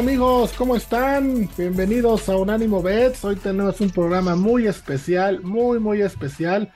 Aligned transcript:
Amigos, 0.00 0.54
¿cómo 0.56 0.76
están? 0.76 1.46
Bienvenidos 1.58 2.30
a 2.30 2.36
Unánimo 2.38 2.80
Bets. 2.80 3.22
Hoy 3.22 3.36
tenemos 3.36 3.82
un 3.82 3.90
programa 3.90 4.34
muy 4.34 4.66
especial, 4.66 5.42
muy 5.42 5.78
muy 5.78 6.00
especial, 6.00 6.72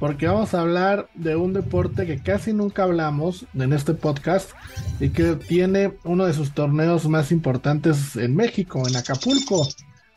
porque 0.00 0.28
vamos 0.28 0.54
a 0.54 0.62
hablar 0.62 1.10
de 1.14 1.36
un 1.36 1.52
deporte 1.52 2.06
que 2.06 2.22
casi 2.22 2.54
nunca 2.54 2.84
hablamos 2.84 3.44
en 3.52 3.74
este 3.74 3.92
podcast 3.92 4.52
y 4.98 5.10
que 5.10 5.34
tiene 5.34 5.92
uno 6.04 6.24
de 6.24 6.32
sus 6.32 6.54
torneos 6.54 7.06
más 7.06 7.32
importantes 7.32 8.16
en 8.16 8.34
México, 8.34 8.88
en 8.88 8.96
Acapulco. 8.96 9.68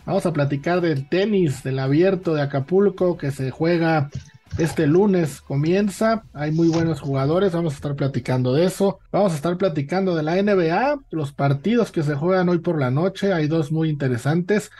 Vamos 0.05 0.25
a 0.25 0.31
platicar 0.31 0.79
del 0.79 1.09
tenis, 1.09 1.63
del 1.63 1.79
abierto 1.79 2.33
de 2.33 2.43
Acapulco 2.43 3.17
que 3.17 3.31
se 3.31 3.51
juega 3.51 4.09
este 4.57 4.87
lunes 4.87 5.41
comienza, 5.41 6.23
hay 6.33 6.51
muy 6.51 6.67
buenos 6.67 6.99
jugadores, 6.99 7.53
vamos 7.53 7.73
a 7.73 7.75
estar 7.75 7.95
platicando 7.95 8.53
de 8.53 8.65
eso. 8.65 8.99
Vamos 9.11 9.33
a 9.33 9.35
estar 9.35 9.57
platicando 9.57 10.15
de 10.15 10.23
la 10.23 10.41
NBA, 10.41 10.99
los 11.11 11.31
partidos 11.31 11.91
que 11.91 12.03
se 12.03 12.15
juegan 12.15 12.49
hoy 12.49 12.59
por 12.59 12.79
la 12.79 12.89
noche, 12.89 13.33
hay 13.33 13.47
dos 13.47 13.71
muy 13.71 13.89
interesantes. 13.89 14.71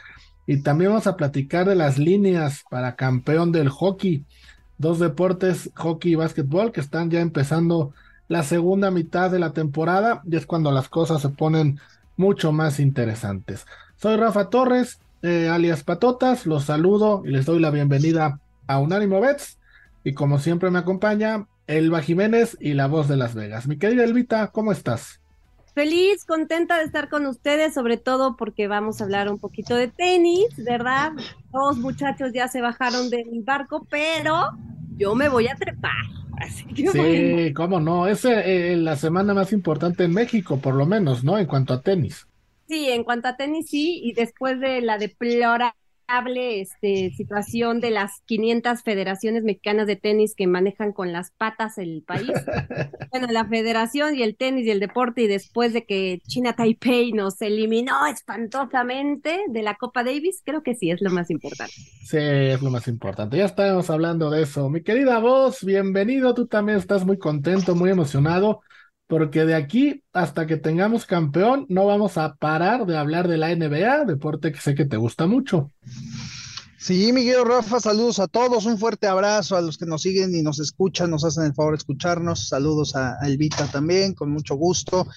Y 0.48 0.62
también 0.64 0.92
vamos 0.92 1.08
a 1.08 1.18
platicar 1.18 1.68
de 1.68 1.76
las 1.76 1.98
líneas 1.98 2.64
para 2.70 2.96
campeón 2.96 3.52
del 3.52 3.70
hockey. 3.70 4.24
Dos 4.78 4.98
deportes, 5.00 5.70
hockey 5.76 6.14
y 6.14 6.16
básquetbol, 6.16 6.72
que 6.72 6.82
están 6.82 7.12
ya 7.12 7.20
empezando 7.20 7.94
la 8.28 8.44
segunda 8.44 8.92
mitad 8.92 9.30
de 9.30 9.40
la 9.40 9.54
temporada 9.54 10.22
y 10.26 10.36
es 10.36 10.46
cuando 10.46 10.72
las 10.72 10.90
cosas 10.90 11.22
se 11.22 11.30
ponen 11.30 11.80
mucho 12.16 12.52
más 12.52 12.80
interesantes. 12.80 13.66
Soy 13.98 14.16
Rafa 14.18 14.50
Torres, 14.50 15.00
eh, 15.22 15.50
alias 15.50 15.84
Patotas, 15.84 16.46
los 16.46 16.66
saludo 16.66 17.24
y 17.26 17.30
les 17.30 17.46
doy 17.46 17.60
la 17.60 17.72
bienvenida 17.72 18.40
a 18.68 18.80
Unánimo 18.80 19.22
Bets. 19.22 19.57
Y 20.08 20.14
como 20.14 20.40
siempre 20.40 20.72
me 20.72 20.80
acompaña 20.80 21.50
Elba 21.68 22.02
Jiménez 22.02 22.56
y 22.62 22.76
la 22.76 22.88
voz 22.88 23.10
de 23.10 23.18
Las 23.18 23.36
Vegas. 23.36 23.68
Mi 23.68 23.78
querida 23.78 24.06
Elvita, 24.06 24.54
¿cómo 24.54 24.72
estás? 24.72 25.20
Feliz, 25.76 26.24
contenta 26.24 26.78
de 26.78 26.86
estar 26.86 27.10
con 27.10 27.26
ustedes, 27.26 27.74
sobre 27.74 27.98
todo 27.98 28.38
porque 28.38 28.70
vamos 28.70 29.02
a 29.02 29.04
hablar 29.04 29.30
un 29.30 29.38
poquito 29.38 29.76
de 29.76 29.90
tenis, 29.90 30.48
¿verdad? 30.60 31.12
Dos 31.52 31.76
muchachos 31.80 32.32
ya 32.34 32.48
se 32.48 32.62
bajaron 32.62 33.10
del 33.10 33.44
barco, 33.44 33.86
pero 33.90 34.52
yo 34.96 35.14
me 35.14 35.28
voy 35.28 35.50
a 35.50 35.56
trepar. 35.56 35.92
sí, 36.74 37.54
cómo 37.54 37.82
no, 37.82 38.08
es 38.08 38.24
eh, 38.24 38.78
la 38.78 38.96
semana 38.96 39.34
más 39.34 39.52
importante 39.52 40.06
en 40.06 40.14
México, 40.14 40.58
por 40.58 40.74
lo 40.74 40.86
menos, 40.86 41.26
¿no? 41.26 41.38
En 41.38 41.48
cuanto 41.48 41.74
a 41.74 41.82
tenis. 41.82 42.30
Sí, 42.70 42.88
en 42.92 43.04
cuanto 43.04 43.28
a 43.28 43.36
tenis 43.36 43.68
sí, 43.70 44.00
y 44.02 44.14
después 44.14 44.58
de 44.62 44.80
la 44.80 44.98
deplorable 44.98 45.74
este, 46.08 47.12
situación 47.16 47.82
de 47.82 47.92
las 47.92 48.22
500 48.26 48.82
federaciones 48.82 49.44
mexicanas 49.44 49.88
de 49.88 49.98
tenis 49.98 50.36
que 50.36 50.48
manejan 50.48 50.94
con 50.94 51.12
las 51.12 51.32
patas 51.32 51.78
el 51.78 52.04
país. 52.06 52.32
bueno, 53.12 53.28
la 53.30 53.46
federación 53.46 54.16
y 54.16 54.24
el 54.24 54.38
tenis 54.38 54.66
y 54.66 54.72
el 54.72 54.80
deporte 54.80 55.24
y 55.24 55.28
después 55.28 55.74
de 55.74 55.86
que 55.86 56.22
China 56.28 56.54
Taipei 56.54 57.12
nos 57.12 57.42
eliminó 57.42 58.06
espantosamente 58.08 59.40
de 59.50 59.62
la 59.62 59.76
Copa 59.76 60.04
Davis, 60.04 60.42
creo 60.46 60.64
que 60.64 60.76
sí 60.76 60.92
es 60.92 61.02
lo 61.02 61.10
más 61.12 61.30
importante. 61.30 61.74
Sí, 61.74 62.18
es 62.18 62.62
lo 62.62 62.70
más 62.70 62.88
importante. 62.88 63.38
Ya 63.38 63.46
estamos 63.46 63.90
hablando 63.90 64.30
de 64.30 64.44
eso. 64.44 64.70
Mi 64.70 64.82
querida 64.82 65.20
voz, 65.20 65.64
bienvenido. 65.64 66.34
Tú 66.34 66.48
también 66.48 66.78
estás 66.78 67.06
muy 67.06 67.18
contento, 67.18 67.76
muy 67.76 67.90
emocionado 67.90 68.62
porque 69.08 69.46
de 69.46 69.56
aquí 69.56 70.04
hasta 70.14 70.46
que 70.46 70.58
tengamos 70.58 71.06
campeón 71.06 71.66
no 71.70 71.86
vamos 71.86 72.18
a 72.18 72.36
parar 72.36 72.86
de 72.86 72.98
hablar 72.98 73.28
de 73.28 73.38
la 73.38 73.56
NBA, 73.56 74.06
deporte 74.06 74.52
que 74.52 74.60
sé 74.60 74.76
que 74.76 74.86
te 74.86 74.98
gusta 74.98 75.28
mucho. 75.28 75.72
Sí, 76.80 77.12
Miguel 77.12 77.44
Rafa, 77.46 77.80
saludos 77.80 78.20
a 78.20 78.28
todos, 78.28 78.66
un 78.66 78.78
fuerte 78.78 79.08
abrazo 79.08 79.56
a 79.58 79.62
los 79.62 79.78
que 79.78 79.86
nos 79.86 80.04
siguen 80.04 80.36
y 80.36 80.44
nos 80.44 80.60
escuchan, 80.60 81.10
nos 81.10 81.24
hacen 81.26 81.46
el 81.46 81.54
favor 81.54 81.74
de 81.74 81.78
escucharnos, 81.78 82.50
saludos 82.50 82.96
a, 82.96 83.18
Elvita 83.24 83.66
también, 83.66 84.14
con 84.14 84.30
mucho 84.30 84.56
gusto. 84.56 85.08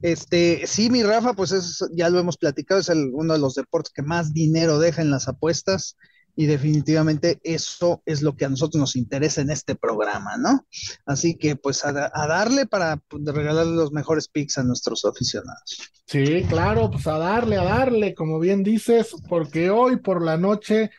Este, 0.00 0.66
sí, 0.66 0.88
mi 0.88 1.02
Rafa, 1.02 1.34
pues 1.34 1.52
es, 1.52 1.84
ya 1.92 2.08
lo 2.08 2.18
hemos 2.18 2.38
platicado, 2.38 2.80
es 2.80 2.88
uno 2.88 3.34
de 3.34 3.38
los 3.38 3.54
deportes 3.54 3.92
que 3.92 4.02
más 4.02 4.32
dinero 4.32 4.78
deja 4.78 5.02
en 5.02 5.10
las 5.10 5.28
apuestas 5.28 5.96
y 6.36 6.46
definitivamente 6.46 7.40
eso 7.42 8.02
es 8.06 8.22
lo 8.22 8.36
que 8.36 8.44
a 8.44 8.48
nosotros 8.48 8.80
nos 8.80 8.96
interesa 8.96 9.40
en 9.40 9.50
este 9.50 9.74
programa, 9.74 10.36
¿no? 10.38 10.66
Así 11.06 11.36
que 11.36 11.56
pues 11.56 11.84
a, 11.84 11.92
darle 11.92 12.66
para 12.66 12.96
pues, 12.96 13.22
regalarle 13.24 13.74
los 13.74 13.92
mejores 13.92 14.28
picks 14.28 14.58
a 14.58 14.62
nuestros 14.62 15.04
aficionados. 15.04 15.92
Sí, 16.06 16.44
claro, 16.48 16.90
pues 16.90 17.06
a 17.06 17.18
darle, 17.18 17.56
a 17.56 17.64
darle, 17.64 18.14
como 18.14 18.38
bien 18.38 18.62
dices, 18.62 19.14
porque 19.28 19.70
hoy 19.70 19.96
por 19.96 20.24
la 20.24 20.36
noche 20.36 20.90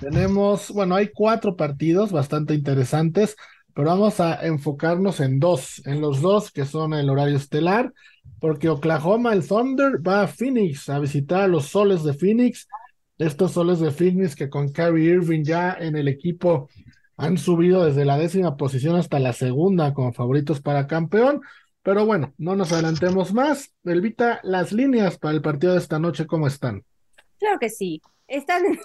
tenemos, 0.00 0.70
bueno, 0.70 0.94
hay 0.94 1.08
cuatro 1.08 1.56
partidos 1.56 2.12
bastante 2.12 2.54
interesantes, 2.54 3.36
pero 3.74 3.88
vamos 3.88 4.20
a 4.20 4.46
enfocarnos 4.46 5.20
en 5.20 5.38
dos, 5.38 5.82
en 5.86 6.00
los 6.00 6.20
dos 6.20 6.50
que 6.50 6.66
son 6.66 6.92
el 6.94 7.08
horario 7.08 7.36
estelar, 7.36 7.92
porque 8.38 8.68
Oklahoma, 8.68 9.32
el 9.32 9.46
Thunder, 9.46 10.06
va 10.06 10.22
a 10.22 10.28
Phoenix 10.28 10.88
a 10.88 10.98
visitar 10.98 11.42
a 11.42 11.48
los 11.48 11.66
soles 11.66 12.04
de 12.04 12.14
Phoenix 12.14 12.66
estos 13.26 13.52
soles 13.52 13.80
de 13.80 13.90
Phoenix 13.90 14.34
que 14.34 14.48
con 14.48 14.70
Kyrie 14.70 15.14
Irving 15.14 15.44
ya 15.44 15.76
en 15.78 15.96
el 15.96 16.08
equipo 16.08 16.70
han 17.16 17.36
subido 17.36 17.84
desde 17.84 18.06
la 18.06 18.16
décima 18.16 18.56
posición 18.56 18.96
hasta 18.96 19.18
la 19.18 19.34
segunda 19.34 19.92
como 19.92 20.12
favoritos 20.12 20.60
para 20.60 20.86
campeón. 20.86 21.42
Pero 21.82 22.06
bueno, 22.06 22.34
no 22.38 22.56
nos 22.56 22.72
adelantemos 22.72 23.32
más. 23.32 23.72
Elvita, 23.84 24.40
las 24.42 24.72
líneas 24.72 25.18
para 25.18 25.34
el 25.34 25.42
partido 25.42 25.74
de 25.74 25.78
esta 25.78 25.98
noche, 25.98 26.26
¿cómo 26.26 26.46
están? 26.46 26.84
Claro 27.38 27.58
que 27.58 27.68
sí. 27.68 28.00
Están 28.26 28.64
en 28.64 28.74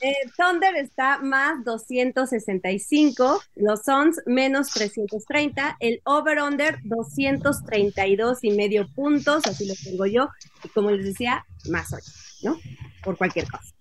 eh, 0.00 0.14
Thunder 0.36 0.76
está 0.76 1.18
más 1.18 1.64
265, 1.64 3.42
los 3.56 3.82
Suns 3.82 4.20
menos 4.26 4.68
330, 4.68 5.76
el 5.80 6.00
over-under 6.04 6.78
232 6.84 8.44
y 8.44 8.52
medio 8.52 8.86
puntos, 8.94 9.44
así 9.46 9.66
lo 9.66 9.74
tengo 9.74 10.06
yo, 10.06 10.28
y 10.62 10.68
como 10.68 10.92
les 10.92 11.04
decía, 11.04 11.44
más 11.70 11.92
hoy, 11.92 12.00
¿no? 12.42 12.58
Por 13.02 13.16
cualquier 13.16 13.46
cosa. 13.48 13.74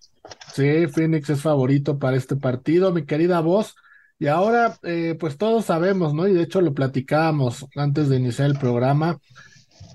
Sí, 0.54 0.88
Phoenix 0.88 1.30
es 1.30 1.42
favorito 1.42 1.98
para 2.00 2.18
este 2.18 2.36
partido, 2.36 2.92
mi 2.92 3.06
querida 3.06 3.40
voz. 3.40 3.76
Y 4.20 4.28
ahora, 4.28 4.78
eh, 4.84 5.18
pues 5.20 5.38
todos 5.38 5.66
sabemos, 5.66 6.14
¿no? 6.14 6.28
Y 6.28 6.34
de 6.34 6.44
hecho 6.44 6.62
lo 6.62 6.74
platicábamos 6.74 7.66
antes 7.76 8.08
de 8.10 8.18
iniciar 8.18 8.50
el 8.50 8.58
programa 8.58 9.20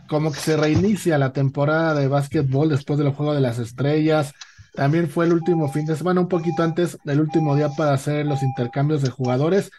como 0.09 0.33
que 0.33 0.39
se 0.39 0.57
reinicia 0.57 1.19
la 1.19 1.33
temporada 1.33 1.95
de 1.95 2.09
básquetbol 2.09 2.69
después 2.69 2.99
del 2.99 3.13
juego 3.13 3.35
de 3.35 3.41
las 3.41 3.59
estrellas. 3.59 4.33
También 4.75 5.09
fue 5.09 5.25
el 5.27 5.33
último 5.33 5.71
fin 5.71 5.87
de 5.87 5.97
semana, 5.97 6.21
un 6.21 6.29
poquito 6.29 6.63
antes 6.63 6.99
del 7.05 7.21
último 7.21 7.57
día 7.57 7.69
para 7.77 7.95
hacer 7.95 8.27
los 8.27 8.43
intercambios 8.43 9.03
de 9.03 9.11
jugadores. 9.11 9.71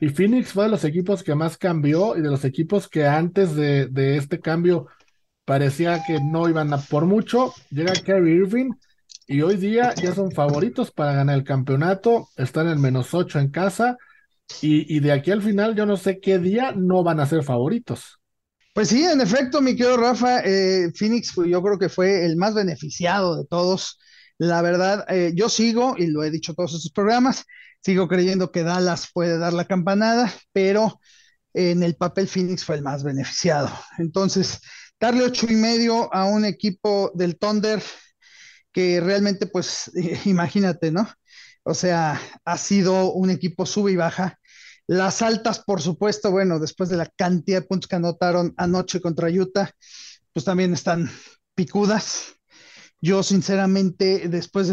Y 0.00 0.08
Phoenix 0.08 0.52
fue 0.52 0.64
de 0.64 0.70
los 0.70 0.84
equipos 0.84 1.22
que 1.22 1.34
más 1.34 1.56
cambió 1.58 2.16
y 2.16 2.22
de 2.22 2.30
los 2.30 2.44
equipos 2.44 2.88
que 2.88 3.06
antes 3.06 3.54
de, 3.54 4.16
este 4.16 4.40
cambio 4.40 4.86
parecía 5.48 6.02
que 6.06 6.20
no 6.20 6.46
iban 6.46 6.74
a 6.74 6.76
por 6.76 7.06
mucho. 7.06 7.54
Llega 7.70 7.94
Kerry 7.94 8.32
Irving 8.32 8.72
y 9.26 9.40
hoy 9.40 9.56
día 9.56 9.94
ya 9.94 10.14
son 10.14 10.30
favoritos 10.30 10.90
para 10.90 11.14
ganar 11.14 11.38
el 11.38 11.42
campeonato. 11.44 12.28
Están 12.36 12.68
en 12.68 12.78
menos 12.78 13.14
ocho 13.14 13.38
en 13.38 13.50
casa 13.50 13.96
y, 14.60 14.94
y 14.94 15.00
de 15.00 15.10
aquí 15.10 15.30
al 15.30 15.40
final 15.40 15.74
yo 15.74 15.86
no 15.86 15.96
sé 15.96 16.20
qué 16.20 16.38
día 16.38 16.72
no 16.76 17.02
van 17.02 17.18
a 17.18 17.26
ser 17.26 17.42
favoritos. 17.42 18.20
Pues 18.74 18.90
sí, 18.90 19.02
en 19.02 19.22
efecto, 19.22 19.62
mi 19.62 19.74
querido 19.74 19.96
Rafa, 19.96 20.40
eh, 20.44 20.92
Phoenix 20.94 21.34
yo 21.34 21.62
creo 21.62 21.78
que 21.78 21.88
fue 21.88 22.26
el 22.26 22.36
más 22.36 22.54
beneficiado 22.54 23.38
de 23.38 23.46
todos. 23.46 23.98
La 24.36 24.60
verdad, 24.60 25.06
eh, 25.08 25.32
yo 25.34 25.48
sigo, 25.48 25.94
y 25.96 26.08
lo 26.08 26.24
he 26.24 26.30
dicho 26.30 26.52
todos 26.52 26.74
estos 26.74 26.92
programas, 26.92 27.44
sigo 27.80 28.06
creyendo 28.06 28.52
que 28.52 28.64
Dallas 28.64 29.08
puede 29.14 29.38
dar 29.38 29.54
la 29.54 29.64
campanada, 29.64 30.30
pero 30.52 31.00
en 31.54 31.82
el 31.82 31.96
papel 31.96 32.28
Phoenix 32.28 32.64
fue 32.64 32.76
el 32.76 32.82
más 32.82 33.02
beneficiado. 33.02 33.70
Entonces, 33.96 34.60
darle 35.00 35.24
ocho 35.24 35.46
y 35.48 35.54
medio 35.54 36.12
a 36.12 36.24
un 36.24 36.44
equipo 36.44 37.12
del 37.14 37.38
Thunder 37.38 37.82
que 38.72 39.00
realmente, 39.00 39.46
pues, 39.46 39.90
imagínate, 40.24 40.90
¿no? 40.90 41.08
O 41.62 41.74
sea, 41.74 42.20
ha 42.44 42.58
sido 42.58 43.12
un 43.12 43.30
equipo 43.30 43.66
sube 43.66 43.92
y 43.92 43.96
baja 43.96 44.38
las 44.88 45.20
altas, 45.20 45.60
por 45.60 45.82
supuesto, 45.82 46.30
bueno, 46.30 46.58
después 46.58 46.88
de 46.88 46.96
la 46.96 47.06
cantidad 47.06 47.60
de 47.60 47.66
puntos 47.66 47.88
que 47.88 47.96
anotaron 47.96 48.54
anoche 48.56 49.02
contra 49.02 49.28
Utah, 49.28 49.70
pues 50.32 50.46
también 50.46 50.72
están 50.72 51.10
picudas. 51.54 52.36
Yo, 53.00 53.22
sinceramente, 53.22 54.28
después 54.28 54.68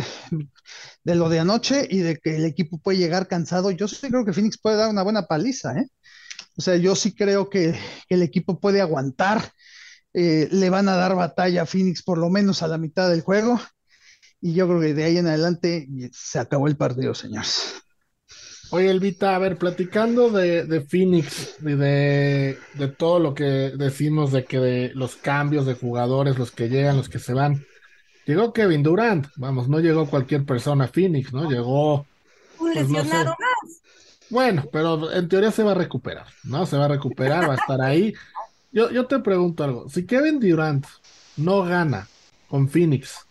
de, 1.03 1.15
lo 1.15 1.27
de 1.27 1.39
anoche 1.39 1.85
y 1.91 1.97
de 1.99 2.15
que 2.15 2.37
el 2.37 2.45
equipo 2.45 2.79
puede 2.79 2.97
llegar 2.97 3.27
cansado, 3.27 3.71
yo 3.71 3.89
sí 3.89 4.07
creo 4.07 4.23
que 4.23 4.31
Phoenix 4.31 4.57
puede 4.57 4.77
dar 4.77 4.89
una 4.89 5.03
buena 5.03 5.27
paliza, 5.27 5.77
¿eh? 5.77 5.87
O 6.57 6.61
sea, 6.61 6.77
yo 6.77 6.95
sí 6.95 7.13
creo 7.13 7.49
que, 7.49 7.77
el 8.07 8.21
equipo 8.21 8.61
puede 8.61 8.79
aguantar. 8.79 9.51
Eh, 10.17 10.47
le 10.49 10.69
van 10.69 10.87
a 10.87 10.95
dar 10.95 11.13
batalla 11.13 11.63
a 11.63 11.65
Phoenix 11.65 12.01
por 12.01 12.17
lo 12.17 12.29
menos 12.29 12.63
a 12.63 12.69
la 12.69 12.77
mitad 12.77 13.09
del 13.09 13.21
juego. 13.21 13.59
Y 14.39 14.53
yo 14.53 14.65
creo 14.65 14.79
que 14.79 14.93
de 14.93 15.03
ahí 15.03 15.17
en 15.17 15.27
adelante 15.27 15.89
se 16.13 16.39
acabó 16.39 16.67
el 16.67 16.77
partido, 16.77 17.13
señores. 17.13 17.73
Oye, 18.71 18.89
Elvita, 18.89 19.35
a 19.35 19.39
ver, 19.39 19.57
platicando 19.57 20.29
de, 20.29 20.65
de 20.65 20.81
Phoenix 20.81 21.57
y 21.61 21.73
de, 21.73 22.57
todo 22.97 23.19
lo 23.19 23.33
que 23.33 23.43
decimos 23.75 24.31
de 24.31 24.45
que 24.45 24.59
de 24.59 24.91
los 24.95 25.17
cambios 25.17 25.65
de 25.65 25.75
jugadores, 25.75 26.37
los 26.37 26.51
que 26.51 26.69
llegan, 26.69 26.97
los 26.97 27.09
que 27.09 27.19
se 27.19 27.33
van. 27.33 27.65
Llegó 28.25 28.53
Kevin 28.53 28.83
Durant, 28.83 29.27
vamos, 29.35 29.67
no 29.67 29.79
llegó 29.81 30.07
cualquier 30.07 30.45
persona 30.45 30.85
a 30.85 30.87
Phoenix, 30.87 31.33
¿no? 31.33 31.49
Llegó. 31.49 31.97
Un 31.97 32.05
pues, 32.73 32.75
lesionado 32.89 33.35
más. 33.37 33.81
Bueno, 34.29 34.63
pero 34.71 35.11
en 35.11 35.27
teoría 35.27 35.51
se 35.51 35.63
va 35.63 35.71
a 35.71 35.75
recuperar, 35.75 36.25
¿no? 36.43 36.65
Se 36.65 36.77
va 36.77 36.85
a 36.85 36.89
recuperar, 36.89 37.47
va 37.47 37.53
a 37.53 37.57
estar 37.57 37.81
ahí. 37.81 38.13
Yo, 38.75 38.91
yo 38.91 39.07
te 39.07 39.17
pregunto 39.19 39.63
algo. 39.63 39.89
Si 39.89 40.05
Kevin 40.05 40.39
Durant 40.39 40.85
no 41.37 41.63
gana 41.63 42.07
con 42.47 42.69
Phoenix, 42.69 43.25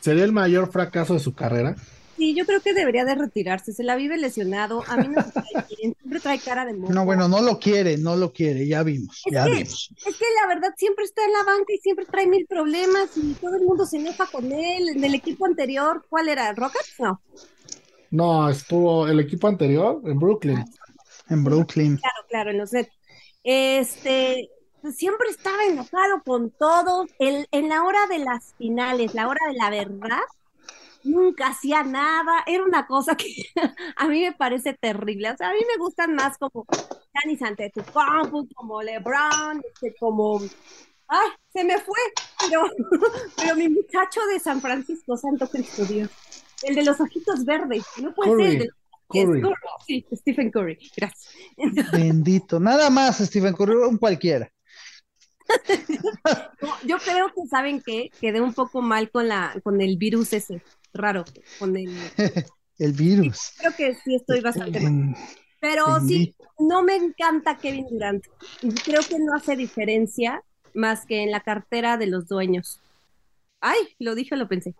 ¿sería 0.00 0.24
el 0.24 0.32
mayor 0.32 0.72
fracaso 0.72 1.14
de 1.14 1.20
su 1.20 1.34
carrera? 1.34 1.76
Sí, 2.16 2.34
yo 2.34 2.44
creo 2.44 2.60
que 2.60 2.74
debería 2.74 3.04
de 3.04 3.14
retirarse. 3.14 3.72
Se 3.72 3.82
la 3.82 3.96
vive 3.96 4.16
lesionado. 4.16 4.84
A 4.86 4.96
mí 4.96 5.08
no 5.08 5.14
me 5.22 5.64
bien. 5.76 5.94
Siempre 5.98 6.20
trae 6.20 6.38
cara 6.38 6.64
de 6.64 6.74
moco. 6.74 6.92
No, 6.92 7.04
bueno, 7.04 7.26
no 7.28 7.40
lo 7.40 7.58
quiere, 7.58 7.96
no 7.96 8.16
lo 8.16 8.32
quiere, 8.32 8.66
ya 8.66 8.82
vimos, 8.82 9.22
Es 9.24 9.32
ya 9.32 9.44
que, 9.44 9.50
vimos. 9.52 9.90
es 9.96 10.16
que 10.16 10.24
la 10.40 10.46
verdad 10.54 10.68
siempre 10.76 11.04
está 11.04 11.24
en 11.24 11.32
la 11.32 11.42
banca 11.44 11.72
y 11.72 11.78
siempre 11.78 12.04
trae 12.04 12.26
mil 12.26 12.46
problemas 12.46 13.16
y 13.16 13.32
todo 13.34 13.56
el 13.56 13.62
mundo 13.62 13.86
se 13.86 13.96
enoja 13.96 14.26
con 14.26 14.52
él. 14.52 14.88
En 14.90 15.02
el 15.02 15.14
equipo 15.14 15.46
anterior, 15.46 16.04
¿cuál 16.08 16.28
era? 16.28 16.52
¿Rockets? 16.52 16.94
No. 16.98 17.20
No, 18.10 18.48
estuvo 18.50 19.08
el 19.08 19.18
equipo 19.20 19.48
anterior 19.48 20.00
en 20.04 20.18
Brooklyn. 20.18 20.64
En 21.28 21.44
Brooklyn. 21.44 21.96
Claro, 21.96 22.26
claro, 22.28 22.50
en 22.50 22.58
los 22.58 22.72
Nets. 22.72 22.92
Este, 23.44 24.50
pues 24.80 24.96
siempre 24.96 25.28
estaba 25.30 25.64
enojado 25.64 26.22
con 26.24 26.50
todos. 26.50 27.10
El, 27.18 27.46
en 27.50 27.68
la 27.68 27.84
hora 27.84 28.06
de 28.08 28.18
las 28.18 28.54
finales, 28.58 29.14
la 29.14 29.28
hora 29.28 29.40
de 29.48 29.54
la 29.54 29.70
verdad, 29.70 30.22
nunca 31.04 31.48
hacía 31.48 31.82
nada. 31.82 32.42
Era 32.46 32.64
una 32.64 32.86
cosa 32.86 33.16
que 33.16 33.26
a 33.96 34.08
mí 34.08 34.20
me 34.22 34.32
parece 34.32 34.74
terrible. 34.74 35.30
O 35.30 35.36
sea, 35.36 35.50
a 35.50 35.54
mí 35.54 35.60
me 35.60 35.78
gustan 35.78 36.14
más 36.14 36.38
como 36.38 36.66
Giannis 37.14 37.42
Antetokounmpo, 37.42 38.46
como 38.54 38.82
LeBron, 38.82 39.62
este, 39.64 39.94
como... 39.98 40.40
¡Ay, 41.08 41.28
se 41.52 41.64
me 41.64 41.78
fue! 41.78 41.98
Pero, 42.48 42.64
pero 43.36 43.54
mi 43.54 43.68
muchacho 43.68 44.20
de 44.32 44.40
San 44.40 44.60
Francisco, 44.60 45.16
Santo 45.16 45.46
Cristo 45.48 45.84
Dios, 45.84 46.08
el 46.62 46.74
de 46.74 46.84
los 46.84 46.98
ojitos 47.00 47.44
verdes, 47.44 47.84
no 47.98 48.14
puede 48.14 48.30
Curry, 48.30 48.42
ser 48.44 48.52
el 48.52 48.58
de 48.60 48.70
Curry. 49.12 49.42
Curry, 49.42 49.54
Sí, 49.86 50.06
Stephen 50.14 50.50
Curry, 50.50 50.78
gracias. 50.96 51.34
Bendito. 51.92 52.58
Nada 52.60 52.90
más, 52.90 53.18
Stephen 53.18 53.54
Curry, 53.54 53.74
un 53.76 53.98
cualquiera. 53.98 54.50
No, 56.62 56.68
yo 56.86 56.98
creo 56.98 57.26
que 57.28 57.46
saben 57.50 57.82
qué, 57.84 58.10
quedé 58.20 58.40
un 58.40 58.54
poco 58.54 58.80
mal 58.80 59.10
con 59.10 59.28
la, 59.28 59.54
con 59.64 59.80
el 59.80 59.96
virus 59.96 60.32
ese, 60.32 60.62
raro, 60.94 61.24
con 61.58 61.76
el, 61.76 61.90
El 62.78 62.92
virus. 62.92 63.52
creo 63.58 63.72
que 63.76 63.94
sí 63.94 64.14
estoy 64.14 64.40
bastante 64.40 64.80
mal. 64.80 65.16
Pero 65.60 66.00
sí, 66.00 66.34
no 66.58 66.82
me 66.82 66.96
encanta 66.96 67.56
Kevin 67.58 67.86
Durant. 67.88 68.24
Creo 68.84 69.02
que 69.08 69.18
no 69.18 69.34
hace 69.34 69.56
diferencia 69.56 70.42
más 70.74 71.06
que 71.06 71.22
en 71.22 71.30
la 71.30 71.40
cartera 71.40 71.96
de 71.96 72.06
los 72.06 72.26
dueños. 72.26 72.80
Ay, 73.60 73.78
lo 74.00 74.14
dije 74.14 74.36
lo 74.36 74.48
pensé. 74.48 74.74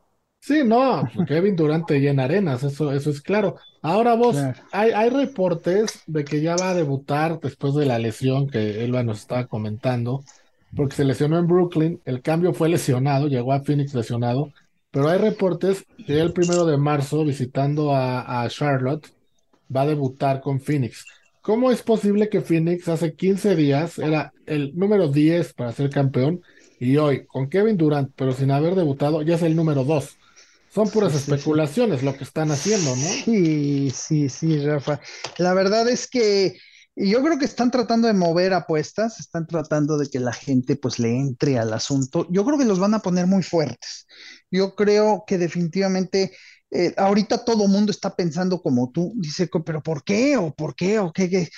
Sí, 0.44 0.62
no, 0.64 1.04
Kevin 1.28 1.54
Durant 1.54 1.86
te 1.86 2.00
llena 2.00 2.24
arenas, 2.24 2.64
eso, 2.64 2.92
eso 2.92 3.10
es 3.10 3.20
claro. 3.22 3.54
Ahora 3.80 4.14
vos, 4.16 4.34
Claro. 4.34 4.58
hay, 4.72 4.90
hay 4.90 5.08
reportes 5.08 6.02
de 6.06 6.24
que 6.24 6.40
ya 6.42 6.56
va 6.56 6.70
a 6.70 6.74
debutar 6.74 7.38
después 7.38 7.74
de 7.74 7.86
la 7.86 7.98
lesión 8.00 8.48
que 8.48 8.82
Elba 8.84 9.04
nos 9.04 9.20
estaba 9.20 9.46
comentando, 9.46 10.24
porque 10.74 10.96
se 10.96 11.04
lesionó 11.04 11.38
en 11.38 11.46
Brooklyn, 11.46 12.00
el 12.04 12.22
cambio 12.22 12.54
fue 12.54 12.68
lesionado, 12.68 13.28
llegó 13.28 13.52
a 13.52 13.60
Phoenix 13.62 13.94
lesionado, 13.94 14.52
pero 14.90 15.08
hay 15.08 15.18
reportes 15.18 15.84
que 16.06 16.18
el 16.20 16.32
primero 16.32 16.66
de 16.66 16.76
marzo, 16.76 17.24
visitando 17.24 17.94
a, 17.94 18.42
a 18.42 18.48
Charlotte, 18.48 19.06
va 19.74 19.82
a 19.82 19.86
debutar 19.86 20.40
con 20.40 20.60
Phoenix. 20.60 21.06
¿Cómo 21.40 21.70
es 21.70 21.82
posible 21.82 22.28
que 22.28 22.40
Phoenix 22.40 22.88
hace 22.88 23.14
15 23.14 23.54
días 23.54 23.98
era 23.98 24.32
el 24.46 24.72
número 24.76 25.08
10 25.08 25.54
para 25.54 25.72
ser 25.72 25.88
campeón 25.90 26.40
y 26.80 26.96
hoy 26.96 27.26
con 27.26 27.48
Kevin 27.48 27.76
Durant, 27.76 28.12
pero 28.16 28.32
sin 28.32 28.50
haber 28.50 28.74
debutado, 28.74 29.22
ya 29.22 29.36
es 29.36 29.42
el 29.42 29.54
número 29.56 29.84
2? 29.84 30.18
Son 30.74 30.90
puras 30.90 31.14
Sí, 31.14 31.18
sí, 31.18 31.38
sí. 31.38 31.62
especulaciones 31.62 32.02
lo 32.02 32.16
que 32.16 32.24
están 32.24 32.50
haciendo, 32.50 32.96
¿no? 32.96 33.24
Sí, 33.24 33.90
sí, 33.90 34.28
sí, 34.28 34.58
Rafa. 34.66 35.00
La 35.38 35.54
verdad 35.54 35.88
es 35.88 36.08
que 36.08 36.56
yo 36.96 37.22
creo 37.22 37.38
que 37.38 37.44
están 37.44 37.70
tratando 37.70 38.06
de 38.08 38.14
mover 38.14 38.52
apuestas, 38.54 39.20
están 39.20 39.46
tratando 39.46 39.98
de 39.98 40.08
que 40.08 40.20
la 40.20 40.32
gente 40.32 40.76
pues 40.76 40.98
le 40.98 41.10
entre 41.18 41.58
al 41.58 41.72
asunto. 41.72 42.26
Yo 42.30 42.44
creo 42.44 42.58
que 42.58 42.64
los 42.64 42.78
van 42.80 42.94
a 42.94 43.00
poner 43.00 43.26
muy 43.26 43.42
fuertes. 43.42 44.06
Yo 44.50 44.74
creo 44.74 45.24
que 45.26 45.38
definitivamente 45.38 46.32
eh, 46.70 46.94
ahorita 46.96 47.44
todo 47.44 47.68
mundo 47.68 47.90
está 47.90 48.14
pensando 48.16 48.60
como 48.62 48.90
tú, 48.92 49.12
dice, 49.16 49.48
"Co- 49.48 49.64
pero 49.64 49.82
¿por 49.82 50.04
qué? 50.04 50.36
¿O 50.36 50.52
por 50.54 50.74
qué? 50.74 50.98
¿O 50.98 51.12
qué? 51.12 51.28
qué?". 51.30 51.48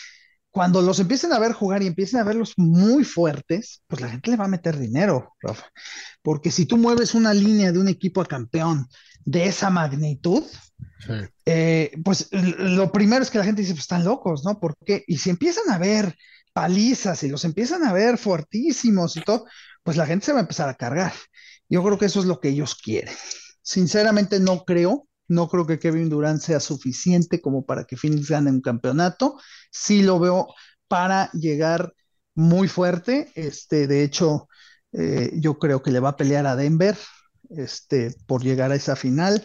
Cuando 0.54 0.80
los 0.82 1.00
empiecen 1.00 1.32
a 1.32 1.40
ver 1.40 1.52
jugar 1.52 1.82
y 1.82 1.88
empiecen 1.88 2.20
a 2.20 2.24
verlos 2.24 2.54
muy 2.56 3.02
fuertes, 3.02 3.82
pues 3.88 4.00
la 4.00 4.08
gente 4.08 4.30
le 4.30 4.36
va 4.36 4.44
a 4.44 4.48
meter 4.48 4.78
dinero, 4.78 5.34
Rafa. 5.40 5.64
Porque 6.22 6.52
si 6.52 6.64
tú 6.64 6.76
mueves 6.76 7.12
una 7.16 7.34
línea 7.34 7.72
de 7.72 7.80
un 7.80 7.88
equipo 7.88 8.20
a 8.20 8.26
campeón 8.26 8.86
de 9.24 9.46
esa 9.46 9.68
magnitud, 9.70 10.44
Sí. 11.00 11.12
eh, 11.44 11.90
pues 12.04 12.28
lo 12.30 12.92
primero 12.92 13.24
es 13.24 13.30
que 13.30 13.38
la 13.38 13.44
gente 13.44 13.62
dice, 13.62 13.74
pues 13.74 13.82
están 13.82 14.04
locos, 14.04 14.44
¿no? 14.44 14.60
Porque, 14.60 15.02
y 15.08 15.18
si 15.18 15.28
empiezan 15.30 15.68
a 15.70 15.78
ver 15.78 16.14
palizas 16.52 17.24
y 17.24 17.28
los 17.28 17.44
empiezan 17.44 17.82
a 17.84 17.92
ver 17.92 18.16
fuertísimos 18.16 19.16
y 19.16 19.22
todo, 19.22 19.46
pues 19.82 19.96
la 19.96 20.06
gente 20.06 20.26
se 20.26 20.32
va 20.32 20.38
a 20.38 20.42
empezar 20.42 20.68
a 20.68 20.74
cargar. 20.74 21.12
Yo 21.68 21.82
creo 21.82 21.98
que 21.98 22.06
eso 22.06 22.20
es 22.20 22.26
lo 22.26 22.38
que 22.38 22.50
ellos 22.50 22.76
quieren. 22.76 23.12
Sinceramente 23.60 24.38
no 24.38 24.64
creo, 24.64 25.08
no 25.28 25.48
creo 25.48 25.66
que 25.66 25.78
Kevin 25.78 26.08
Durant 26.08 26.40
sea 26.40 26.60
suficiente 26.60 27.40
como 27.40 27.64
para 27.64 27.84
que 27.84 27.96
Phoenix 27.96 28.28
gane 28.28 28.50
un 28.50 28.60
campeonato. 28.60 29.38
Sí 29.70 30.02
lo 30.02 30.18
veo 30.18 30.48
para 30.88 31.30
llegar 31.32 31.94
muy 32.34 32.68
fuerte. 32.68 33.30
Este, 33.34 33.86
de 33.86 34.02
hecho, 34.04 34.48
eh, 34.92 35.30
yo 35.34 35.58
creo 35.58 35.82
que 35.82 35.90
le 35.90 36.00
va 36.00 36.10
a 36.10 36.16
pelear 36.16 36.46
a 36.46 36.56
Denver, 36.56 36.96
este, 37.50 38.14
por 38.26 38.42
llegar 38.42 38.72
a 38.72 38.76
esa 38.76 38.96
final 38.96 39.44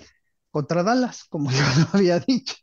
contra 0.52 0.84
Dallas, 0.84 1.26
como 1.30 1.52
yo 1.52 1.58
lo 1.82 1.88
había 1.94 2.20
dicho. 2.20 2.56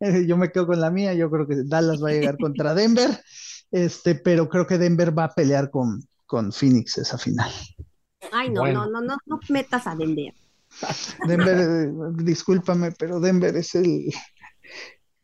Eh, 0.00 0.26
yo 0.26 0.36
me 0.36 0.50
quedo 0.50 0.66
con 0.66 0.80
la 0.80 0.90
mía, 0.90 1.14
yo 1.14 1.30
creo 1.30 1.46
que 1.46 1.56
Dallas 1.64 2.02
va 2.02 2.10
a 2.10 2.12
llegar 2.12 2.38
contra 2.38 2.74
Denver, 2.74 3.22
este, 3.70 4.14
pero 4.14 4.48
creo 4.48 4.66
que 4.66 4.78
Denver 4.78 5.16
va 5.16 5.24
a 5.24 5.34
pelear 5.34 5.70
con, 5.70 6.02
con 6.26 6.52
Phoenix 6.52 6.98
esa 6.98 7.18
final. 7.18 7.50
Ay, 8.32 8.50
no, 8.50 8.60
Bueno. 8.62 8.86
no, 8.86 9.00
no, 9.00 9.00
no, 9.02 9.16
no 9.26 9.40
metas 9.48 9.86
a 9.86 9.94
Denver. 9.96 10.34
Denver, 11.28 11.90
discúlpame, 12.16 12.92
pero 12.92 13.20
Denver 13.20 13.56
es 13.56 13.74
el 13.74 14.12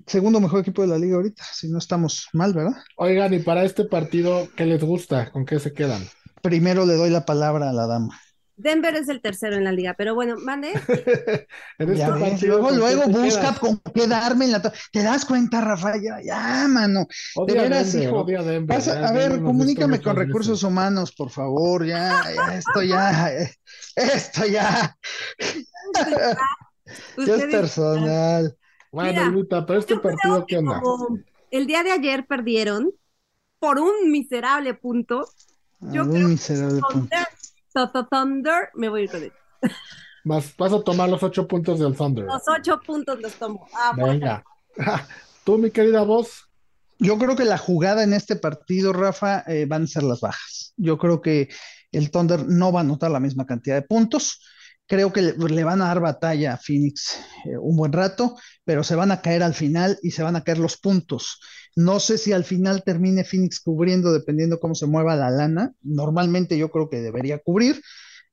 segundo 0.06 0.40
mejor 0.40 0.60
equipo 0.60 0.82
de 0.82 0.88
la 0.88 0.98
liga 0.98 1.16
ahorita, 1.16 1.44
si 1.52 1.70
no 1.70 1.78
estamos 1.78 2.28
mal, 2.32 2.52
¿verdad? 2.52 2.76
Oigan, 2.96 3.32
y 3.34 3.38
para 3.38 3.64
este 3.64 3.84
partido, 3.84 4.48
¿qué 4.56 4.66
les 4.66 4.82
gusta? 4.82 5.30
¿Con 5.30 5.44
qué 5.44 5.58
se 5.58 5.72
quedan? 5.72 6.02
Primero 6.42 6.86
le 6.86 6.96
doy 6.96 7.10
la 7.10 7.24
palabra 7.24 7.70
a 7.70 7.72
la 7.72 7.86
dama. 7.86 8.20
Denver 8.56 8.94
es 8.94 9.08
el 9.08 9.20
tercero 9.20 9.56
en 9.56 9.64
la 9.64 9.72
liga, 9.72 9.94
pero 9.96 10.14
bueno, 10.14 10.36
mande. 10.38 10.72
Luego, 11.78 12.18
¿con 12.18 12.38
qué 12.38 12.46
luego 12.76 13.02
busca 13.08 13.40
quedas? 13.40 13.58
con 13.58 13.80
qué 13.94 14.06
darme 14.06 14.44
en 14.46 14.52
la... 14.52 14.62
¿Te 14.62 15.02
das 15.02 15.24
cuenta, 15.24 15.60
Rafa? 15.60 15.94
Ya, 15.96 16.20
ya, 16.22 16.68
mano. 16.68 17.06
Odia 17.36 17.54
De 17.54 17.60
veras, 17.68 17.92
Denver, 17.92 18.08
hijo. 18.08 18.24
Denver, 18.44 18.76
Pasa- 18.76 18.92
ya- 18.92 18.98
a 19.08 19.12
ya 19.12 19.12
ver, 19.12 19.42
comunícame 19.42 20.00
con 20.00 20.16
recursos 20.16 20.62
humanos, 20.62 21.12
por 21.12 21.30
favor, 21.30 21.84
ya, 21.86 22.22
ya, 22.34 22.56
esto 22.56 22.82
ya, 22.82 23.32
eh, 23.32 23.50
esto 23.96 24.46
ya, 24.46 24.96
ya 27.26 27.34
es 27.34 27.44
personal. 27.44 28.56
Bueno, 28.92 29.10
Mira, 29.12 29.26
Lupita, 29.28 29.66
pero 29.66 29.78
este 29.80 29.96
partido, 29.96 30.40
¿qué 30.46 30.56
que 30.56 30.58
onda? 30.58 30.82
el 31.50 31.66
día 31.66 31.82
de 31.82 31.92
ayer 31.92 32.26
perdieron 32.26 32.90
por 33.58 33.78
un 33.78 34.10
miserable 34.10 34.74
punto, 34.74 35.28
Yo 35.80 36.02
creo 36.02 36.12
que 36.12 36.18
miserable 36.20 36.80
punto. 36.92 37.16
Thunder, 37.72 38.70
me 38.74 38.88
voy 38.88 39.02
a 39.02 39.04
ir 39.04 39.10
con 39.10 39.22
él. 39.22 39.32
Vas, 40.24 40.56
vas 40.56 40.72
a 40.72 40.82
tomar 40.82 41.08
los 41.08 41.22
ocho 41.22 41.48
puntos 41.48 41.80
del 41.80 41.96
Thunder. 41.96 42.24
Los 42.24 42.42
ocho 42.48 42.80
puntos 42.80 43.20
los 43.20 43.32
tomo. 43.34 43.66
Ah, 43.74 43.92
bueno. 43.96 44.12
Venga. 44.12 44.44
Tú, 45.44 45.58
mi 45.58 45.70
querida 45.70 46.02
voz. 46.02 46.48
Yo 46.98 47.18
creo 47.18 47.34
que 47.34 47.44
la 47.44 47.58
jugada 47.58 48.04
en 48.04 48.12
este 48.12 48.36
partido, 48.36 48.92
Rafa, 48.92 49.42
eh, 49.48 49.66
van 49.66 49.84
a 49.84 49.86
ser 49.88 50.04
las 50.04 50.20
bajas. 50.20 50.72
Yo 50.76 50.98
creo 50.98 51.20
que 51.20 51.48
el 51.90 52.10
Thunder 52.10 52.46
no 52.46 52.72
va 52.72 52.80
a 52.80 52.84
anotar 52.84 53.10
la 53.10 53.18
misma 53.18 53.44
cantidad 53.44 53.74
de 53.74 53.82
puntos. 53.82 54.40
Creo 54.86 55.12
que 55.12 55.22
le, 55.22 55.64
van 55.64 55.80
a 55.80 55.86
dar 55.86 56.00
batalla 56.00 56.54
a 56.54 56.58
Phoenix 56.58 57.18
eh, 57.44 57.56
un 57.56 57.76
buen 57.76 57.92
rato, 57.92 58.36
pero 58.64 58.84
se 58.84 58.94
van 58.94 59.10
a 59.10 59.22
caer 59.22 59.42
al 59.42 59.54
final 59.54 59.98
y 60.02 60.10
se 60.10 60.22
van 60.22 60.36
a 60.36 60.44
caer 60.44 60.58
los 60.58 60.76
puntos. 60.76 61.40
No 61.76 62.00
sé 62.00 62.18
si 62.18 62.32
al 62.32 62.44
final 62.44 62.82
termine 62.84 63.24
Phoenix 63.24 63.60
cubriendo, 63.60 64.12
dependiendo 64.12 64.60
cómo 64.60 64.74
se 64.74 64.86
mueva 64.86 65.16
la 65.16 65.30
lana. 65.30 65.72
Normalmente 65.82 66.58
yo 66.58 66.70
creo 66.70 66.90
que 66.90 67.00
debería 67.00 67.38
cubrir, 67.38 67.80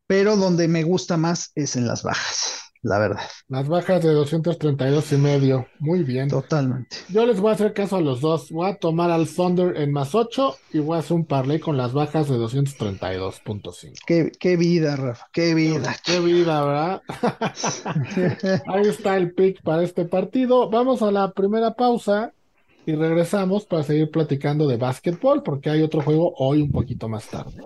pero 0.07 0.35
donde 0.35 0.67
me 0.67 0.83
gusta 0.83 1.17
más 1.17 1.51
es 1.55 1.75
en 1.75 1.87
las 1.87 2.03
bajas, 2.03 2.68
la 2.81 2.97
verdad. 2.99 3.23
Las 3.47 3.67
bajas 3.67 4.01
de 4.03 4.11
232 4.11 5.11
y 5.11 5.17
medio. 5.17 5.67
Muy 5.79 6.03
bien. 6.03 6.29
Totalmente. 6.29 6.95
Yo 7.09 7.25
les 7.25 7.39
voy 7.39 7.51
a 7.51 7.53
hacer 7.53 7.73
caso 7.73 7.97
a 7.97 8.01
los 8.01 8.21
dos. 8.21 8.51
Voy 8.51 8.69
a 8.69 8.75
tomar 8.75 9.11
al 9.11 9.27
Thunder 9.27 9.75
en 9.77 9.91
más 9.91 10.15
8 10.15 10.55
y 10.73 10.79
voy 10.79 10.95
a 10.95 10.99
hacer 10.99 11.17
un 11.17 11.25
parlay 11.25 11.59
con 11.59 11.75
las 11.77 11.93
bajas 11.93 12.29
de 12.29 12.37
232.5. 12.37 13.93
Qué, 14.05 14.31
qué 14.39 14.55
vida, 14.55 14.95
Rafa, 14.95 15.27
qué 15.33 15.53
vida. 15.53 15.95
Qué 16.05 16.19
vida, 16.19 16.63
¿verdad? 16.63 17.01
Ahí 18.67 18.87
está 18.87 19.17
el 19.17 19.33
pick 19.33 19.61
para 19.61 19.83
este 19.83 20.05
partido. 20.05 20.69
Vamos 20.69 21.01
a 21.01 21.11
la 21.11 21.31
primera 21.31 21.73
pausa 21.73 22.33
y 22.85 22.95
regresamos 22.95 23.65
para 23.65 23.83
seguir 23.83 24.09
platicando 24.09 24.67
de 24.67 24.77
básquetbol 24.77 25.43
porque 25.43 25.69
hay 25.69 25.81
otro 25.81 26.01
juego 26.01 26.33
hoy 26.37 26.61
un 26.61 26.71
poquito 26.71 27.09
más 27.09 27.27
tarde. 27.27 27.61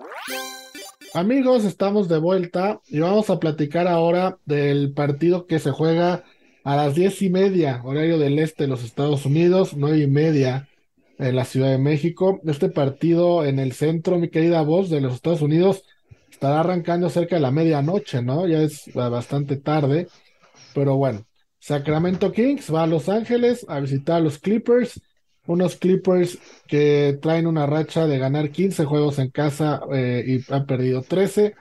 Amigos, 1.16 1.64
estamos 1.64 2.08
de 2.08 2.18
vuelta 2.18 2.80
y 2.88 2.98
vamos 2.98 3.30
a 3.30 3.38
platicar 3.38 3.86
ahora 3.86 4.36
del 4.46 4.92
partido 4.94 5.46
que 5.46 5.60
se 5.60 5.70
juega 5.70 6.24
a 6.64 6.74
las 6.74 6.96
diez 6.96 7.22
y 7.22 7.30
media, 7.30 7.80
horario 7.84 8.18
del 8.18 8.36
este 8.40 8.64
de 8.64 8.68
los 8.68 8.82
Estados 8.82 9.24
Unidos, 9.24 9.76
nueve 9.76 9.98
y 9.98 10.06
media 10.08 10.68
en 11.18 11.36
la 11.36 11.44
Ciudad 11.44 11.70
de 11.70 11.78
México. 11.78 12.40
Este 12.44 12.68
partido 12.68 13.44
en 13.44 13.60
el 13.60 13.74
centro, 13.74 14.18
mi 14.18 14.28
querida 14.28 14.62
voz, 14.62 14.90
de 14.90 15.00
los 15.00 15.14
Estados 15.14 15.40
Unidos, 15.40 15.84
estará 16.32 16.58
arrancando 16.58 17.08
cerca 17.08 17.36
de 17.36 17.42
la 17.42 17.52
medianoche, 17.52 18.20
¿no? 18.20 18.48
Ya 18.48 18.60
es 18.62 18.92
bastante 18.92 19.54
tarde, 19.56 20.08
pero 20.74 20.96
bueno. 20.96 21.24
Sacramento 21.60 22.32
Kings 22.32 22.74
va 22.74 22.82
a 22.82 22.88
Los 22.88 23.08
Ángeles 23.08 23.64
a 23.68 23.78
visitar 23.78 24.16
a 24.16 24.20
los 24.20 24.38
Clippers, 24.38 25.00
unos 25.46 25.76
Clippers 25.76 26.38
que 26.66 27.18
traen 27.20 27.46
una 27.46 27.66
racha 27.66 28.06
de 28.06 28.18
ganar 28.18 28.50
15 28.50 28.84
juegos 28.84 29.18
en 29.18 29.30
casa 29.30 29.82
eh, 29.92 30.24
y 30.26 30.52
han 30.52 30.66
perdido 30.66 31.02
13. 31.02 31.54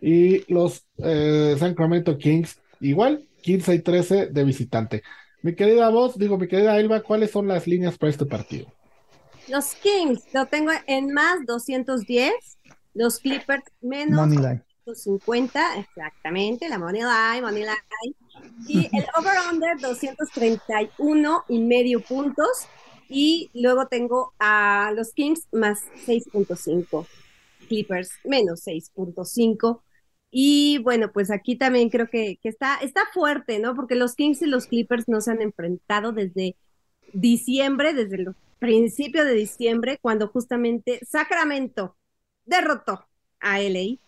Y 0.00 0.52
los 0.52 0.84
eh, 0.98 1.56
Sacramento 1.58 2.18
Kings 2.18 2.58
igual, 2.80 3.24
15 3.42 3.74
y 3.74 3.78
13 3.78 4.26
de 4.26 4.44
visitante. 4.44 5.02
Mi 5.42 5.54
querida 5.54 5.88
voz, 5.88 6.18
digo, 6.18 6.38
mi 6.38 6.48
querida 6.48 6.78
Elba, 6.78 7.00
¿cuáles 7.00 7.30
son 7.30 7.48
las 7.48 7.66
líneas 7.66 7.98
para 7.98 8.10
este 8.10 8.26
partido? 8.26 8.66
Los 9.48 9.74
Kings 9.74 10.22
lo 10.32 10.46
tengo 10.46 10.70
en 10.86 11.12
más 11.12 11.44
210, 11.46 12.32
los 12.94 13.18
Clippers 13.18 13.64
menos 13.80 14.30
250, 14.84 15.78
exactamente, 15.78 16.68
la 16.68 16.78
money 16.78 17.02
line, 17.02 17.42
money 17.42 17.62
line. 17.62 18.14
Y 18.66 18.96
el 18.96 19.04
over-under 19.16 19.78
231 19.80 21.44
y 21.48 21.58
medio 21.60 22.00
puntos. 22.00 22.66
Y 23.14 23.50
luego 23.52 23.88
tengo 23.88 24.32
a 24.38 24.90
los 24.96 25.12
Kings 25.12 25.46
más 25.52 25.84
6.5, 26.06 27.06
Clippers 27.68 28.10
menos 28.24 28.66
6.5. 28.66 29.82
Y 30.30 30.78
bueno, 30.78 31.12
pues 31.12 31.30
aquí 31.30 31.56
también 31.56 31.90
creo 31.90 32.08
que, 32.08 32.38
que, 32.42 32.48
está, 32.48 32.76
está 32.76 33.02
fuerte, 33.12 33.58
¿no? 33.58 33.74
Porque 33.74 33.96
los 33.96 34.14
Kings 34.14 34.40
y 34.40 34.46
los 34.46 34.66
Clippers 34.66 35.08
no 35.08 35.20
se 35.20 35.30
han 35.30 35.42
enfrentado 35.42 36.12
desde 36.12 36.56
diciembre, 37.12 37.92
desde 37.92 38.16
el 38.16 38.34
principio 38.58 39.26
de 39.26 39.34
diciembre, 39.34 39.98
cuando 40.00 40.28
justamente 40.28 41.00
Sacramento 41.06 41.96
derrotó 42.46 43.04
a 43.40 43.60
LA 43.60 43.98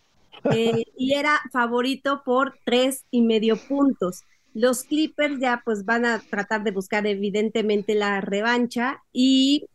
eh, 0.52 0.84
y 0.96 1.14
era 1.14 1.40
favorito 1.52 2.23
por 2.25 2.58
tres 2.64 3.04
y 3.11 3.20
medio 3.20 3.56
puntos. 3.56 4.23
Los 4.54 4.84
Clippers 4.84 5.40
ya 5.40 5.62
pues 5.64 5.84
van 5.84 6.06
a 6.06 6.20
tratar 6.20 6.64
de 6.64 6.70
buscar 6.70 7.06
evidentemente 7.06 7.94
la 7.94 8.20
revancha 8.20 9.02
y 9.12 9.66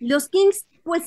los 0.00 0.28
Kings 0.28 0.66
pues 0.82 1.02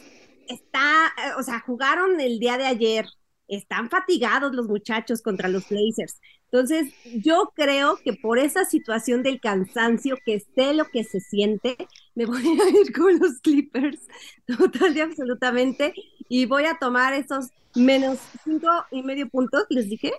está, 0.47 1.13
o 1.37 1.43
sea, 1.43 1.59
jugaron 1.61 2.19
el 2.19 2.39
día 2.39 2.57
de 2.57 2.65
ayer, 2.65 3.05
están 3.47 3.89
fatigados 3.89 4.53
los 4.53 4.67
muchachos 4.67 5.21
contra 5.21 5.49
los 5.49 5.67
Blazers. 5.69 6.19
Entonces, 6.51 6.93
yo 7.23 7.51
creo 7.55 7.97
que 7.97 8.13
por 8.13 8.39
esa 8.39 8.63
situación 8.65 9.21
del 9.21 9.41
cansancio, 9.41 10.17
que 10.25 10.39
sé 10.55 10.73
lo 10.73 10.85
que 10.85 11.03
se 11.03 11.19
siente, 11.19 11.75
me 12.15 12.25
voy 12.25 12.43
a 12.43 12.69
ir 12.69 12.93
con 12.93 13.19
los 13.19 13.39
Clippers, 13.41 13.99
total 14.45 14.95
y 14.95 15.01
absolutamente, 15.01 15.93
y 16.29 16.45
voy 16.45 16.65
a 16.65 16.77
tomar 16.79 17.13
esos 17.13 17.49
menos 17.75 18.19
cinco 18.43 18.67
y 18.91 19.03
medio 19.03 19.29
puntos, 19.29 19.65
les 19.69 19.89
dije. 19.89 20.11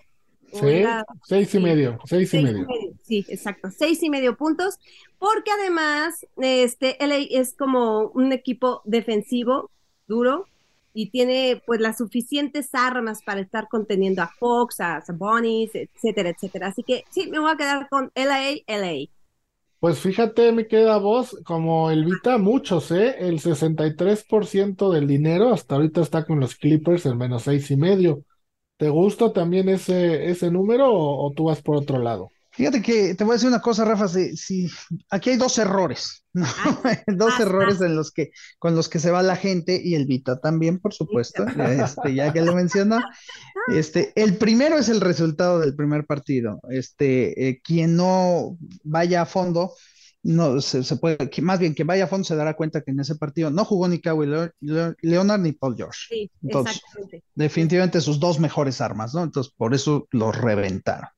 Sí, 0.52 0.84
seis 1.24 1.54
y 1.54 1.60
medio, 1.60 1.98
seis, 2.04 2.32
y, 2.34 2.42
medio. 2.42 2.66
Sí, 3.04 3.24
exacto, 3.28 3.70
seis 3.70 4.02
y 4.02 4.10
medio 4.10 4.36
puntos, 4.36 4.78
porque 5.18 5.50
además, 5.50 6.26
este, 6.36 6.96
LA 7.00 7.26
es 7.30 7.54
como 7.54 8.08
un 8.14 8.32
equipo 8.32 8.82
defensivo 8.84 9.70
duro, 10.06 10.46
y 10.98 11.10
tiene 11.10 11.62
pues 11.64 11.80
las 11.80 11.98
suficientes 11.98 12.70
armas 12.72 13.22
para 13.22 13.40
estar 13.40 13.68
conteniendo 13.68 14.20
a 14.20 14.26
Fox, 14.26 14.80
a 14.80 15.00
Sabonis, 15.00 15.70
etcétera, 15.72 16.30
etcétera. 16.30 16.66
Así 16.66 16.82
que 16.82 17.04
sí, 17.08 17.28
me 17.30 17.38
voy 17.38 17.52
a 17.52 17.56
quedar 17.56 17.88
con 17.88 18.10
LA, 18.16 18.62
LA. 18.66 19.06
Pues 19.78 20.00
fíjate, 20.00 20.50
me 20.50 20.66
queda 20.66 20.98
voz, 20.98 21.38
como 21.44 21.92
el 21.92 22.04
Vita, 22.04 22.36
muchos, 22.36 22.90
¿eh? 22.90 23.14
El 23.20 23.38
63% 23.38 24.90
del 24.90 25.06
dinero 25.06 25.52
hasta 25.52 25.76
ahorita 25.76 26.00
está 26.00 26.24
con 26.26 26.40
los 26.40 26.56
Clippers, 26.56 27.06
el 27.06 27.14
menos 27.14 27.44
seis 27.44 27.70
y 27.70 27.76
medio. 27.76 28.24
¿Te 28.78 28.88
gusta 28.88 29.32
también 29.32 29.68
ese, 29.68 30.30
ese 30.30 30.50
número 30.50 30.90
o 30.90 31.30
tú 31.34 31.44
vas 31.44 31.60
por 31.60 31.76
otro 31.76 31.98
lado? 31.98 32.30
Fíjate 32.58 32.82
que 32.82 33.14
te 33.14 33.22
voy 33.22 33.34
a 33.34 33.34
decir 33.34 33.48
una 33.48 33.60
cosa, 33.60 33.84
Rafa, 33.84 34.08
si, 34.08 34.68
aquí 35.10 35.30
hay 35.30 35.36
dos 35.36 35.58
errores, 35.58 36.24
ah, 36.34 36.80
dos 37.06 37.38
errores 37.38 37.80
en 37.80 37.94
los 37.94 38.10
que, 38.10 38.32
con 38.58 38.74
los 38.74 38.88
que 38.88 38.98
se 38.98 39.12
va 39.12 39.22
la 39.22 39.36
gente 39.36 39.80
y 39.80 39.94
el 39.94 40.06
Vita 40.06 40.40
también, 40.40 40.80
por 40.80 40.92
supuesto, 40.92 41.46
este, 41.46 42.14
ya 42.16 42.32
que 42.32 42.42
lo 42.42 42.56
mencionó. 42.56 42.98
Este, 43.68 44.12
el 44.16 44.38
primero 44.38 44.76
es 44.76 44.88
el 44.88 45.00
resultado 45.00 45.60
del 45.60 45.76
primer 45.76 46.04
partido. 46.04 46.58
Este, 46.68 47.48
eh, 47.48 47.60
quien 47.62 47.94
no 47.94 48.58
vaya 48.82 49.22
a 49.22 49.26
fondo, 49.26 49.74
no 50.22 50.60
se, 50.60 50.96
puede, 50.96 51.30
más 51.42 51.58
bien 51.58 51.74
quien 51.74 51.86
vaya 51.86 52.04
a 52.04 52.08
fondo 52.08 52.24
se 52.24 52.36
dará 52.36 52.54
cuenta 52.54 52.82
que 52.82 52.90
en 52.90 53.00
ese 53.00 53.14
partido 53.14 53.50
no 53.50 53.64
jugó 53.64 53.88
ni 53.88 54.00
Kawhi 54.00 54.50
Leonard 55.00 55.40
ni 55.40 55.52
Paul 55.52 55.76
George. 55.76 56.00
Sí, 56.08 56.30
Entonces, 56.42 56.80
definitivamente 57.34 58.00
sus 58.00 58.18
dos 58.18 58.40
mejores 58.40 58.80
armas, 58.80 59.14
¿no? 59.14 59.22
Entonces, 59.22 59.52
por 59.56 59.74
eso 59.74 60.08
los 60.10 60.36
reventaron. 60.36 61.08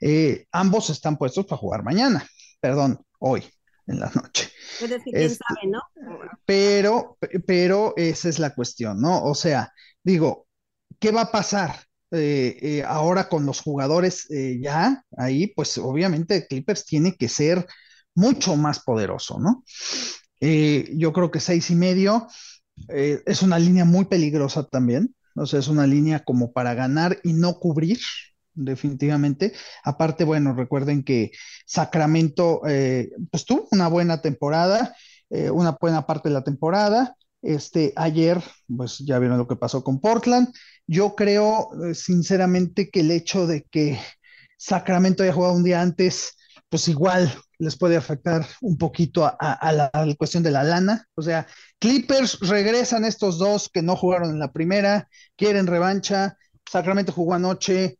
Eh, 0.00 0.46
ambos 0.52 0.90
están 0.90 1.16
puestos 1.16 1.46
para 1.46 1.58
jugar 1.58 1.82
mañana, 1.82 2.26
perdón, 2.60 3.00
hoy 3.18 3.42
en 3.86 4.00
la 4.00 4.10
noche. 4.14 4.50
Este, 5.06 5.44
¿no? 5.66 5.80
Pero, 6.44 7.16
pero 7.46 7.94
esa 7.96 8.28
es 8.28 8.38
la 8.38 8.54
cuestión, 8.54 9.00
¿no? 9.00 9.24
O 9.24 9.34
sea, 9.34 9.72
digo, 10.02 10.46
¿qué 10.98 11.10
va 11.10 11.22
a 11.22 11.32
pasar? 11.32 11.74
Eh, 12.12 12.58
eh, 12.62 12.84
ahora 12.86 13.28
con 13.28 13.46
los 13.46 13.60
jugadores 13.60 14.28
ya 14.60 15.02
ahí, 15.16 15.48
pues 15.48 15.76
obviamente 15.78 16.46
Clippers 16.46 16.84
tiene 16.84 17.16
que 17.16 17.28
ser 17.28 17.66
mucho 18.16 18.56
más 18.56 18.80
poderoso, 18.80 19.38
¿no? 19.38 19.64
yo 20.38 21.12
creo 21.14 21.30
que 21.30 21.40
seis 21.40 21.70
y 21.70 21.74
medio 21.74 22.26
es 22.88 23.42
una 23.42 23.58
línea 23.58 23.86
muy 23.86 24.04
peligrosa 24.04 24.64
también, 24.66 25.14
o 25.36 25.46
sea, 25.46 25.60
es 25.60 25.68
una 25.68 25.86
línea 25.86 26.24
como 26.24 26.52
para 26.52 26.74
ganar 26.74 27.18
y 27.22 27.32
no 27.34 27.58
cubrir, 27.58 27.98
definitivamente. 28.54 29.52
Aparte, 29.84 30.24
bueno, 30.24 30.54
recuerden 30.54 31.04
que 31.04 31.30
Sacramento 31.66 32.62
eh, 32.66 33.10
pues 33.30 33.44
tuvo 33.44 33.68
una 33.70 33.88
buena 33.88 34.22
temporada, 34.22 34.96
eh, 35.30 35.50
una 35.50 35.76
buena 35.80 36.06
parte 36.06 36.30
de 36.30 36.34
la 36.34 36.44
temporada. 36.44 37.16
Este, 37.42 37.92
ayer, 37.96 38.42
pues 38.74 38.98
ya 38.98 39.18
vieron 39.18 39.38
lo 39.38 39.46
que 39.46 39.56
pasó 39.56 39.84
con 39.84 40.00
Portland. 40.00 40.48
Yo 40.86 41.14
creo, 41.14 41.68
eh, 41.84 41.94
sinceramente, 41.94 42.90
que 42.90 43.00
el 43.00 43.10
hecho 43.10 43.46
de 43.46 43.62
que 43.64 44.00
Sacramento 44.56 45.22
haya 45.22 45.32
jugado 45.34 45.54
un 45.54 45.64
día 45.64 45.82
antes, 45.82 46.36
pues 46.76 46.88
igual 46.88 47.34
les 47.58 47.74
puede 47.78 47.96
afectar 47.96 48.46
un 48.60 48.76
poquito 48.76 49.24
a, 49.24 49.58
la, 49.72 49.86
a, 49.86 50.04
la, 50.04 50.14
cuestión 50.14 50.42
de 50.42 50.50
la 50.50 50.62
lana. 50.62 51.08
O 51.14 51.22
sea, 51.22 51.46
Clippers 51.78 52.38
regresan 52.40 53.06
estos 53.06 53.38
dos 53.38 53.70
que 53.72 53.80
no 53.80 53.96
jugaron 53.96 54.28
en 54.28 54.38
la 54.38 54.52
primera, 54.52 55.08
quieren 55.38 55.66
revancha. 55.66 56.36
Sacramento 56.70 57.12
jugó 57.12 57.32
anoche, 57.32 57.98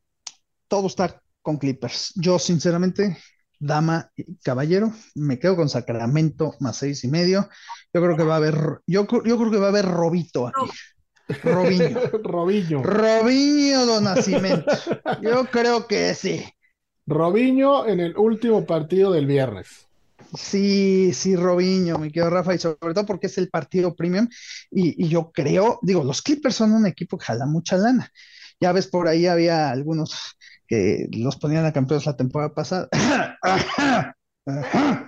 todo 0.69 0.89
está 0.89 1.23
con 1.41 1.57
Clippers. 1.57 2.13
Yo, 2.17 2.39
sinceramente, 2.39 3.17
dama 3.59 4.11
y 4.15 4.37
caballero, 4.45 4.93
me 5.15 5.39
quedo 5.39 5.57
con 5.57 5.71
Sacramento 5.71 6.55
más 6.61 6.77
seis 6.77 7.03
y 7.05 7.09
medio. 7.09 7.49
Yo 7.95 8.03
creo 8.03 8.15
que 8.15 8.25
va 8.25 8.35
a 8.35 8.37
haber, 8.37 8.83
yo, 8.87 9.07
yo 9.25 9.39
creo 9.39 9.51
que 9.51 9.57
va 9.57 9.67
a 9.67 9.71
haber 9.71 9.87
Robito 9.87 10.49
aquí. 10.49 10.71
Robiño. 11.43 12.01
Robiño. 12.23 12.83
Robiño 12.83 13.87
do 13.87 14.03
Nacimiento. 14.03 14.71
Yo 15.23 15.47
creo 15.47 15.87
que 15.87 16.15
sí. 16.15 16.45
Robiño 17.07 17.87
en 17.87 18.01
el 18.01 18.17
último 18.17 18.65
partido 18.65 19.13
del 19.13 19.27
viernes. 19.27 19.87
Sí, 20.37 21.13
sí, 21.13 21.37
Robiño, 21.37 21.99
me 21.99 22.11
quedo 22.11 22.31
Rafa, 22.31 22.55
y 22.55 22.59
sobre 22.59 22.95
todo 22.95 23.07
porque 23.07 23.29
es 23.29 23.39
el 23.39 23.49
partido 23.49 23.95
premium. 23.95 24.29
Y, 24.71 25.05
y, 25.05 25.09
yo 25.09 25.31
creo, 25.33 25.79
digo, 25.83 26.03
los 26.03 26.21
Clippers 26.21 26.57
son 26.57 26.73
un 26.73 26.87
equipo 26.87 27.17
que 27.17 27.27
jala 27.27 27.47
mucha 27.47 27.77
lana. 27.77 28.11
Ya 28.61 28.73
ves, 28.73 28.89
por 28.89 29.07
ahí 29.07 29.27
había 29.27 29.71
algunos 29.71 30.37
que 30.67 31.09
los 31.13 31.37
ponían 31.37 31.65
a 31.65 31.73
campeones 31.73 32.07
la 32.07 32.17
temporada 32.17 32.55
pasada. 32.55 32.89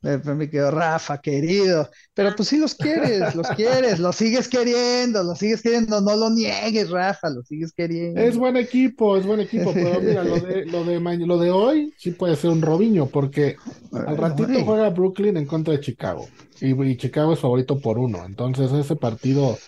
Me 0.00 0.48
quedó 0.48 0.70
Rafa, 0.70 1.20
querido. 1.20 1.90
Pero 2.14 2.34
pues 2.36 2.48
sí 2.48 2.56
los 2.56 2.74
quieres, 2.74 3.34
los 3.34 3.48
quieres, 3.48 3.98
los 3.98 4.14
sigues 4.14 4.46
queriendo, 4.46 5.24
los 5.24 5.38
sigues 5.38 5.60
queriendo. 5.60 6.00
No 6.00 6.14
lo 6.14 6.30
niegues, 6.30 6.90
Rafa, 6.90 7.30
los 7.30 7.46
sigues 7.48 7.72
queriendo. 7.72 8.20
Es 8.20 8.36
buen 8.36 8.56
equipo, 8.56 9.16
es 9.16 9.26
buen 9.26 9.40
equipo. 9.40 9.72
Pero 9.74 10.00
mira, 10.00 10.22
lo 10.22 10.36
de, 10.36 10.66
lo 10.66 10.84
de, 10.84 11.00
lo 11.00 11.38
de 11.38 11.50
hoy 11.50 11.92
sí 11.98 12.12
puede 12.12 12.36
ser 12.36 12.50
un 12.50 12.62
Robiño, 12.62 13.06
porque 13.06 13.56
al 13.92 14.16
ratito 14.16 14.64
juega 14.64 14.90
Brooklyn 14.90 15.36
en 15.36 15.46
contra 15.46 15.74
de 15.74 15.80
Chicago. 15.80 16.28
Y, 16.60 16.80
y 16.80 16.96
Chicago 16.96 17.32
es 17.32 17.40
favorito 17.40 17.80
por 17.80 17.98
uno. 17.98 18.24
Entonces 18.24 18.70
ese 18.72 18.94
partido 18.94 19.58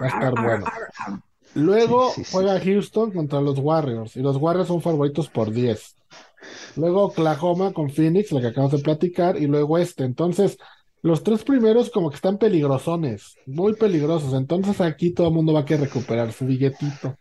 va 0.00 0.06
a 0.06 0.08
estar 0.08 0.34
bueno. 0.34 0.66
Luego 1.54 2.12
juega 2.30 2.60
Houston 2.60 3.10
contra 3.10 3.40
los 3.40 3.58
Warriors 3.58 4.16
y 4.16 4.20
los 4.20 4.36
Warriors 4.36 4.68
son 4.68 4.82
favoritos 4.82 5.28
por 5.28 5.50
10. 5.50 5.96
Luego 6.76 7.04
Oklahoma 7.04 7.72
con 7.72 7.90
Phoenix, 7.90 8.32
la 8.32 8.40
que 8.40 8.48
acabamos 8.48 8.72
de 8.72 8.82
platicar, 8.82 9.36
y 9.36 9.46
luego 9.46 9.78
este. 9.78 10.04
Entonces, 10.04 10.56
los 11.02 11.22
tres 11.22 11.44
primeros 11.44 11.90
como 11.90 12.10
que 12.10 12.16
están 12.16 12.38
peligrosones, 12.38 13.36
muy 13.46 13.74
peligrosos. 13.74 14.34
Entonces 14.34 14.80
aquí 14.80 15.12
todo 15.12 15.28
el 15.28 15.34
mundo 15.34 15.52
va 15.52 15.60
a 15.60 15.64
querer 15.64 15.84
recuperar 15.84 16.32
su 16.32 16.44
billetito. 16.44 17.16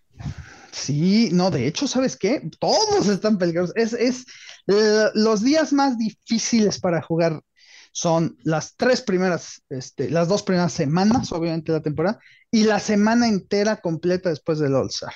Sí, 0.72 1.30
no, 1.32 1.50
de 1.50 1.68
hecho, 1.68 1.88
¿sabes 1.88 2.16
qué? 2.18 2.50
Todos 2.60 3.08
están 3.08 3.38
peligrosos. 3.38 3.76
Es, 3.76 3.94
es 3.94 4.26
eh, 4.68 5.06
los 5.14 5.44
días 5.44 5.74
más 5.74 5.98
difíciles 5.98 6.80
para 6.80 7.02
jugar 7.02 7.42
son 7.92 8.38
las 8.44 8.76
tres 8.76 9.02
primeras, 9.02 9.64
este, 9.70 10.10
las 10.10 10.28
dos 10.28 10.44
primeras 10.44 10.74
semanas, 10.74 11.32
obviamente, 11.32 11.72
de 11.72 11.80
la 11.80 11.84
temporada, 11.84 12.20
y 12.52 12.64
la 12.64 12.80
semana 12.80 13.28
entera 13.28 13.78
completa 13.78 14.30
después 14.30 14.60
del 14.60 14.76
All-Star. 14.76 15.14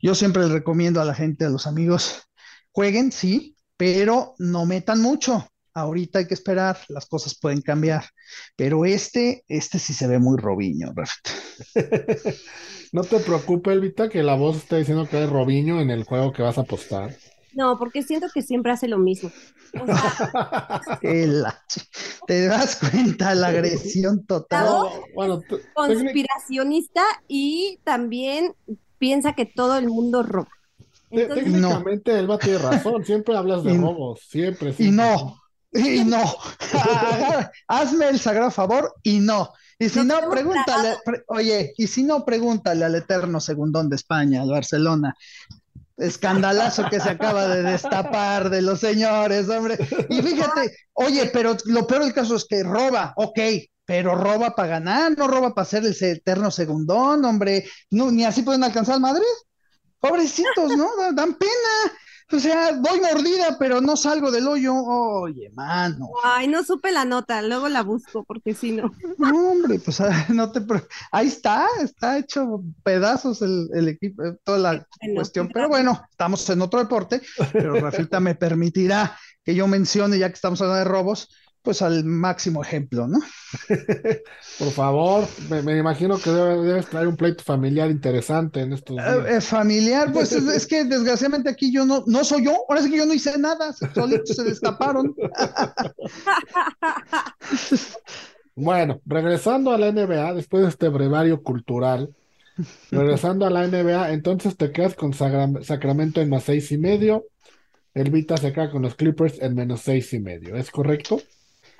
Yo 0.00 0.14
siempre 0.14 0.46
recomiendo 0.48 1.00
a 1.00 1.04
la 1.04 1.14
gente, 1.14 1.46
a 1.46 1.50
los 1.50 1.66
amigos, 1.66 2.27
jueguen, 2.78 3.10
sí, 3.10 3.56
pero 3.76 4.36
no 4.38 4.64
metan 4.64 5.00
mucho. 5.02 5.48
Ahorita 5.74 6.20
hay 6.20 6.28
que 6.28 6.34
esperar, 6.34 6.78
las 6.86 7.06
cosas 7.06 7.36
pueden 7.36 7.60
cambiar. 7.60 8.04
Pero 8.54 8.84
este, 8.84 9.42
este 9.48 9.80
sí 9.80 9.92
se 9.92 10.06
ve 10.06 10.20
muy 10.20 10.38
Robiño, 10.38 10.94
No 12.92 13.02
te 13.02 13.18
preocupes, 13.18 13.72
Elvita, 13.72 14.08
que 14.08 14.22
la 14.22 14.36
voz 14.36 14.58
está 14.58 14.76
diciendo 14.76 15.08
que 15.08 15.24
es 15.24 15.28
Robiño 15.28 15.80
en 15.80 15.90
el 15.90 16.04
juego 16.04 16.32
que 16.32 16.42
vas 16.42 16.56
a 16.56 16.60
apostar. 16.60 17.16
No, 17.52 17.76
porque 17.80 18.04
siento 18.04 18.28
que 18.32 18.42
siempre 18.42 18.70
hace 18.70 18.86
lo 18.86 18.98
mismo. 18.98 19.32
¿Te 22.28 22.46
das 22.46 22.76
cuenta 22.76 23.34
la 23.34 23.48
agresión 23.48 24.24
total? 24.24 24.88
bueno, 25.16 25.42
conspiracionista 25.74 27.02
y 27.26 27.80
también 27.82 28.54
piensa 28.98 29.32
que 29.32 29.46
todo 29.46 29.76
el 29.78 29.88
mundo 29.88 30.22
roba. 30.22 30.57
Técnicamente 31.10 32.18
él 32.18 32.30
va 32.30 32.36
a 32.36 32.38
tener 32.38 32.60
razón, 32.60 33.04
siempre 33.04 33.36
hablas 33.36 33.64
de 33.64 33.76
robos, 33.76 34.20
siempre, 34.28 34.74
Y 34.78 34.90
no, 34.90 35.40
y 35.72 36.04
no. 36.04 36.22
Hazme 37.68 38.08
el 38.08 38.18
sagrado 38.18 38.50
favor 38.50 38.94
y 39.02 39.20
no. 39.20 39.52
Y 39.78 39.88
si 39.88 40.00
no, 40.04 40.28
pregúntale, 40.28 40.96
oye, 41.28 41.72
y 41.76 41.86
si 41.86 42.02
no, 42.02 42.24
pregúntale 42.24 42.84
al 42.84 42.96
eterno 42.96 43.38
segundón 43.38 43.88
de 43.88 43.94
España, 43.96 44.42
al 44.42 44.50
Barcelona. 44.50 45.14
Escandalazo 45.96 46.88
que 46.90 46.98
se 46.98 47.10
acaba 47.10 47.46
de 47.46 47.62
destapar 47.62 48.50
de 48.50 48.62
los 48.62 48.80
señores, 48.80 49.48
hombre. 49.48 49.78
Y 50.08 50.20
fíjate, 50.20 50.72
oye, 50.94 51.30
pero 51.32 51.56
lo 51.66 51.86
peor 51.86 52.04
del 52.04 52.12
caso 52.12 52.34
es 52.34 52.44
que 52.44 52.64
roba, 52.64 53.12
ok, 53.16 53.38
pero 53.84 54.16
roba 54.16 54.54
para 54.54 54.68
ganar, 54.68 55.16
no 55.16 55.28
roba 55.28 55.54
para 55.54 55.64
ser 55.64 55.84
el 55.84 55.96
eterno 55.98 56.50
segundón, 56.50 57.24
hombre. 57.24 57.64
No, 57.90 58.10
ni 58.10 58.24
así 58.24 58.42
pueden 58.42 58.64
alcanzar 58.64 58.98
Madrid. 58.98 59.22
Pobrecitos, 60.00 60.76
¿no? 60.76 60.88
Dan 61.12 61.34
pena. 61.34 61.92
O 62.30 62.38
sea, 62.38 62.72
voy 62.72 63.00
mordida, 63.00 63.56
pero 63.58 63.80
no 63.80 63.96
salgo 63.96 64.30
del 64.30 64.46
hoyo. 64.46 64.74
Oye, 64.74 65.50
mano. 65.54 66.10
Ay, 66.22 66.46
no 66.46 66.62
supe 66.62 66.92
la 66.92 67.06
nota, 67.06 67.40
luego 67.40 67.70
la 67.70 67.82
busco, 67.82 68.22
porque 68.24 68.52
si 68.52 68.72
no. 68.72 68.92
hombre, 69.18 69.78
pues 69.78 70.00
ah, 70.02 70.26
no 70.28 70.52
te. 70.52 70.60
Ahí 71.10 71.28
está, 71.28 71.66
está 71.82 72.18
hecho 72.18 72.62
pedazos 72.82 73.40
el, 73.40 73.88
equipo, 73.88 74.24
eh, 74.24 74.36
toda 74.44 74.58
la 74.58 74.86
cuestión. 75.14 75.48
Pero 75.48 75.68
bueno, 75.68 76.02
estamos 76.10 76.48
en 76.50 76.60
otro 76.60 76.80
deporte, 76.80 77.22
pero 77.50 77.74
Rafita 77.80 78.20
me 78.20 78.34
permitirá 78.34 79.16
que 79.42 79.54
yo 79.54 79.66
mencione, 79.66 80.18
ya 80.18 80.28
que 80.28 80.34
estamos 80.34 80.60
hablando 80.60 80.80
de 80.80 80.84
robos, 80.84 81.30
pues 81.68 81.82
al 81.82 82.02
máximo 82.02 82.62
ejemplo, 82.62 83.06
¿no? 83.06 83.18
Por 84.58 84.70
favor, 84.70 85.28
me, 85.50 85.76
imagino 85.76 86.16
que 86.16 86.30
debes 86.30 86.86
traer 86.86 87.06
un 87.06 87.14
pleito 87.14 87.44
familiar 87.44 87.90
interesante 87.90 88.60
en 88.60 88.72
estos 88.72 88.96
días. 88.96 89.26
Eh, 89.28 89.40
familiar, 89.42 90.10
pues 90.10 90.32
es, 90.32 90.66
que 90.66 90.84
desgraciadamente 90.84 91.50
aquí 91.50 91.70
yo 91.70 91.84
no, 91.84 92.04
no 92.06 92.24
soy 92.24 92.46
yo, 92.46 92.56
ahora 92.66 92.80
sí 92.80 92.90
que 92.90 92.96
yo 92.96 93.04
no 93.04 93.12
hice 93.12 93.36
nada, 93.36 93.74
solitos 93.94 94.34
se 94.34 94.44
destaparon. 94.44 95.14
bueno, 98.56 99.02
regresando 99.04 99.70
a 99.70 99.76
la 99.76 99.92
NBA, 99.92 100.32
después 100.32 100.62
de 100.62 100.70
este 100.70 100.88
brevario 100.88 101.42
cultural, 101.42 102.14
regresando 102.90 103.44
a 103.44 103.50
la 103.50 103.66
NBA, 103.66 104.12
entonces 104.12 104.56
te 104.56 104.72
quedas 104.72 104.94
con 104.94 105.12
Sacramento 105.12 106.22
en 106.22 106.30
más 106.30 106.44
seis 106.44 106.72
y 106.72 106.78
medio, 106.78 107.26
el 107.92 108.10
Vita 108.10 108.38
se 108.38 108.54
queda 108.54 108.70
con 108.70 108.80
los 108.80 108.94
Clippers 108.94 109.38
en 109.42 109.54
menos 109.54 109.82
seis 109.82 110.14
y 110.14 110.18
medio, 110.18 110.56
¿es 110.56 110.70
correcto? 110.70 111.20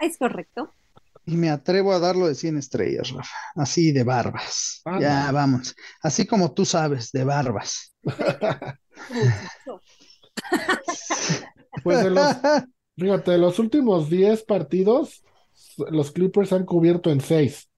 Es 0.01 0.17
correcto. 0.19 0.73
Y 1.27 1.37
me 1.37 1.51
atrevo 1.51 1.93
a 1.93 1.99
darlo 1.99 2.27
de 2.27 2.35
100 2.35 2.57
estrellas, 2.57 3.11
Rafa. 3.11 3.37
Así 3.55 3.93
de 3.93 4.03
barbas. 4.03 4.81
ya, 4.99 5.31
vamos. 5.31 5.77
Así 6.03 6.27
como 6.27 6.53
tú 6.53 6.65
sabes, 6.65 7.13
de 7.13 7.25
barbas. 7.25 7.95
pues 11.85 12.03
de 12.03 12.11
los, 12.11 12.37
fíjate, 12.97 13.33
de 13.33 13.39
los 13.39 13.59
últimos 13.59 14.09
10 14.09 14.45
partidos, 14.45 15.23
los 15.91 16.13
Clippers 16.13 16.55
han 16.55 16.65
cubierto 16.65 17.11
en 17.11 17.21
6. 17.21 17.69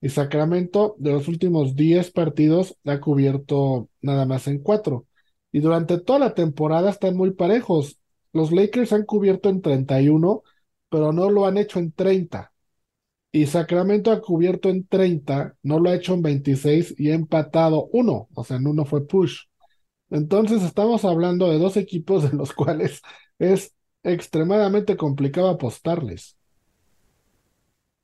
Y 0.00 0.08
Sacramento, 0.08 0.96
de 0.98 1.12
los 1.12 1.28
últimos 1.28 1.76
10 1.76 2.10
partidos, 2.10 2.78
ha 2.86 3.00
cubierto 3.00 3.90
nada 4.00 4.24
más 4.24 4.46
en 4.48 4.62
4. 4.62 5.06
Y 5.52 5.60
durante 5.60 5.98
toda 6.00 6.18
la 6.18 6.34
temporada 6.34 6.90
están 6.90 7.16
muy 7.16 7.32
parejos. 7.32 7.98
Los 8.32 8.50
Lakers 8.50 8.92
han 8.92 9.04
cubierto 9.04 9.50
en 9.50 9.60
31 9.62 10.42
pero 10.94 11.12
no 11.12 11.28
lo 11.28 11.44
han 11.46 11.58
hecho 11.58 11.80
en 11.80 11.90
30. 11.92 12.52
Y 13.32 13.46
Sacramento 13.46 14.12
ha 14.12 14.20
cubierto 14.22 14.68
en 14.70 14.86
30, 14.86 15.56
no 15.64 15.80
lo 15.80 15.90
ha 15.90 15.96
hecho 15.96 16.14
en 16.14 16.22
26 16.22 16.94
y 16.98 17.10
ha 17.10 17.14
empatado 17.14 17.88
uno, 17.92 18.28
o 18.34 18.44
sea, 18.44 18.58
en 18.58 18.68
uno 18.68 18.84
fue 18.84 19.06
push. 19.08 19.46
Entonces 20.10 20.62
estamos 20.62 21.04
hablando 21.04 21.50
de 21.50 21.58
dos 21.58 21.76
equipos 21.76 22.24
en 22.30 22.38
los 22.38 22.52
cuales 22.54 23.02
es 23.40 23.74
extremadamente 24.04 24.96
complicado 24.96 25.48
apostarles. 25.50 26.36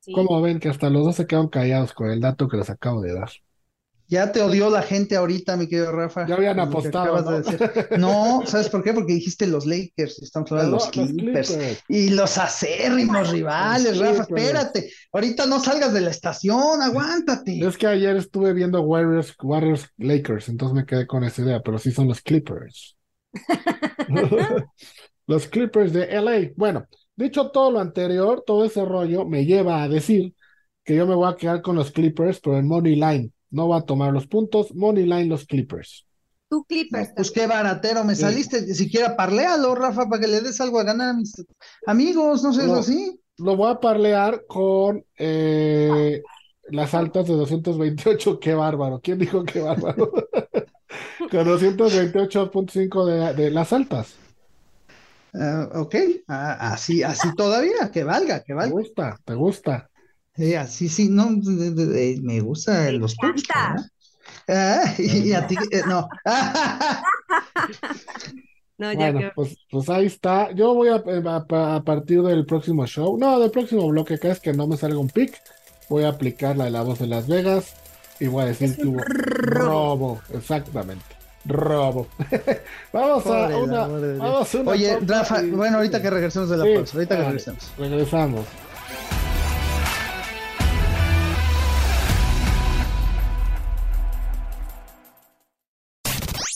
Como 0.09 0.41
ven 0.41 0.59
que 0.61 0.69
hasta 0.69 0.89
los 0.89 1.03
dos 1.05 1.15
se 1.17 1.27
quedan 1.27 1.49
callados 1.49 1.91
con 1.93 2.09
el 2.09 2.21
dato 2.21 2.47
que 2.47 2.55
les 2.57 2.69
acabo 2.69 3.01
de 3.01 3.13
dar? 3.13 3.29
Ya 4.11 4.29
te 4.33 4.41
odió 4.41 4.69
la 4.69 4.81
gente 4.81 5.15
ahorita, 5.15 5.55
mi 5.55 5.69
querido 5.69 5.89
Rafa. 5.93 6.27
Ya 6.27 6.35
habían 6.35 6.59
apostado. 6.59 7.41
¿no? 7.97 8.43
¿sabes 8.45 8.67
por 8.67 8.83
qué? 8.83 8.91
Porque 8.91 9.13
dijiste 9.13 9.47
los 9.47 9.65
Lakers, 9.65 10.21
estamos 10.21 10.51
hablando 10.51 10.71
de 10.71 10.83
los, 10.83 10.89
Clippers, 10.89 11.57
y 11.87 12.09
los 12.09 12.37
acérrimos 12.37 13.31
rivales, 13.31 13.97
Rafa. 13.97 14.23
Espérate, 14.23 14.91
ahorita 15.13 15.45
no 15.45 15.61
salgas 15.61 15.93
de 15.93 16.01
la 16.01 16.09
estación, 16.09 16.81
aguántate. 16.81 17.65
Es 17.65 17.77
que 17.77 17.87
ayer 17.87 18.17
estuve 18.17 18.51
viendo 18.51 18.81
Warriors, 18.81 19.33
Warriors 19.41 19.87
Lakers, 19.97 20.49
entonces 20.49 20.75
me 20.75 20.85
quedé 20.85 21.07
con 21.07 21.23
esa 21.23 21.43
idea, 21.43 21.61
pero 21.61 21.79
sí 21.79 21.93
son 21.93 22.09
los 22.09 22.19
Clippers. 22.19 22.97
los 25.25 25.47
Clippers 25.47 25.93
de 25.93 26.21
LA. 26.21 26.51
Bueno, 26.57 26.85
dicho 27.15 27.49
todo 27.51 27.71
lo 27.71 27.79
anterior, 27.79 28.43
todo 28.45 28.65
ese 28.65 28.83
rollo 28.83 29.25
me 29.25 29.45
lleva 29.45 29.81
a 29.81 29.87
decir 29.87 30.33
que 30.83 30.97
yo 30.97 31.07
me 31.07 31.15
voy 31.15 31.31
a 31.31 31.37
quedar 31.37 31.61
con 31.61 31.77
los 31.77 31.91
Clippers, 31.91 32.41
pero 32.41 32.57
en 32.57 32.67
Money 32.67 32.95
Line 32.95 33.31
no 33.51 33.67
va 33.67 33.77
a 33.77 33.85
tomar 33.85 34.11
los 34.11 34.27
puntos. 34.27 34.73
Money 34.73 35.05
line 35.05 35.25
los 35.25 35.45
Clippers. 35.45 36.05
Tú 36.49 36.65
Clippers. 36.65 37.11
pues 37.15 37.31
qué 37.31 37.47
baratero 37.47 38.03
me 38.03 38.15
saliste. 38.15 38.61
Ni 38.63 38.73
siquiera 38.73 39.15
parlealo, 39.15 39.75
Rafa, 39.75 40.09
para 40.09 40.21
que 40.21 40.27
le 40.27 40.41
des 40.41 40.59
algo 40.59 40.79
a 40.79 40.83
ganar 40.83 41.09
a 41.09 41.13
mis 41.13 41.33
amigos, 41.85 42.43
no 42.43 42.53
sé, 42.53 42.67
lo, 42.67 42.75
así. 42.75 43.19
Lo 43.37 43.55
voy 43.55 43.71
a 43.71 43.79
parlear 43.79 44.45
con 44.47 45.05
eh, 45.17 46.21
las 46.69 46.93
altas 46.93 47.27
de 47.27 47.35
228. 47.35 48.39
Qué 48.41 48.53
bárbaro. 48.53 48.99
¿Quién 49.01 49.19
dijo 49.19 49.43
qué 49.45 49.61
bárbaro? 49.61 50.11
con 51.31 51.45
228.5 51.47 53.05
de, 53.05 53.43
de 53.43 53.51
las 53.51 53.71
altas. 53.71 54.15
Uh, 55.33 55.79
ok, 55.79 55.95
ah, 56.27 56.73
así, 56.73 57.03
así 57.03 57.33
todavía, 57.35 57.89
que 57.91 58.03
valga, 58.03 58.43
que 58.43 58.53
valga. 58.53 58.75
Te 58.75 58.81
gusta, 58.81 59.17
te 59.23 59.33
gusta. 59.33 59.90
Sí, 60.35 60.55
así 60.55 60.89
sí, 60.89 61.09
no, 61.09 61.29
me 61.29 62.39
gusta 62.39 62.91
los 62.91 63.15
puntos. 63.15 63.45
Ah, 64.47 64.83
y, 64.97 65.33
a 65.33 65.47
ti, 65.47 65.55
eh, 65.71 65.81
no. 65.87 66.09
no 68.77 68.91
ya 68.91 69.11
bueno, 69.11 69.31
pues, 69.35 69.57
pues, 69.69 69.89
ahí 69.89 70.07
está. 70.07 70.51
Yo 70.51 70.73
voy 70.73 70.89
eh, 70.89 71.23
a, 71.25 71.75
a, 71.75 71.83
partir 71.83 72.21
del 72.23 72.45
próximo 72.45 72.85
show, 72.85 73.17
no, 73.17 73.39
del 73.39 73.51
próximo 73.51 73.87
bloque, 73.87 74.19
que 74.19 74.29
es 74.29 74.39
que 74.39 74.51
no 74.51 74.67
me 74.67 74.77
salga 74.77 74.97
un 74.97 75.09
pick, 75.09 75.39
voy 75.89 76.03
a 76.03 76.09
aplicar 76.09 76.57
la 76.57 76.65
de 76.65 76.71
la 76.71 76.81
voz 76.81 76.99
de 76.99 77.07
Las 77.07 77.27
Vegas 77.27 77.75
y 78.19 78.27
voy 78.27 78.43
a 78.43 78.47
decir 78.47 78.75
que 78.75 78.87
hubo 78.87 79.01
robo, 79.03 80.21
exactamente. 80.33 81.05
Robo. 81.45 82.07
vamos, 82.93 83.25
a 83.25 83.57
una, 83.57 83.87
vamos 83.87 84.55
a 84.55 84.59
una. 84.59 84.71
Oye, 84.71 84.99
Rafa, 85.01 85.41
bueno, 85.43 85.77
ahorita 85.77 86.01
que 86.01 86.09
regresemos 86.09 86.49
de 86.49 86.57
la 86.57 86.63
pausa, 86.63 86.97
ahorita 86.97 87.17
que 87.17 87.23
regresemos. 87.23 87.71
Regresamos. 87.77 88.45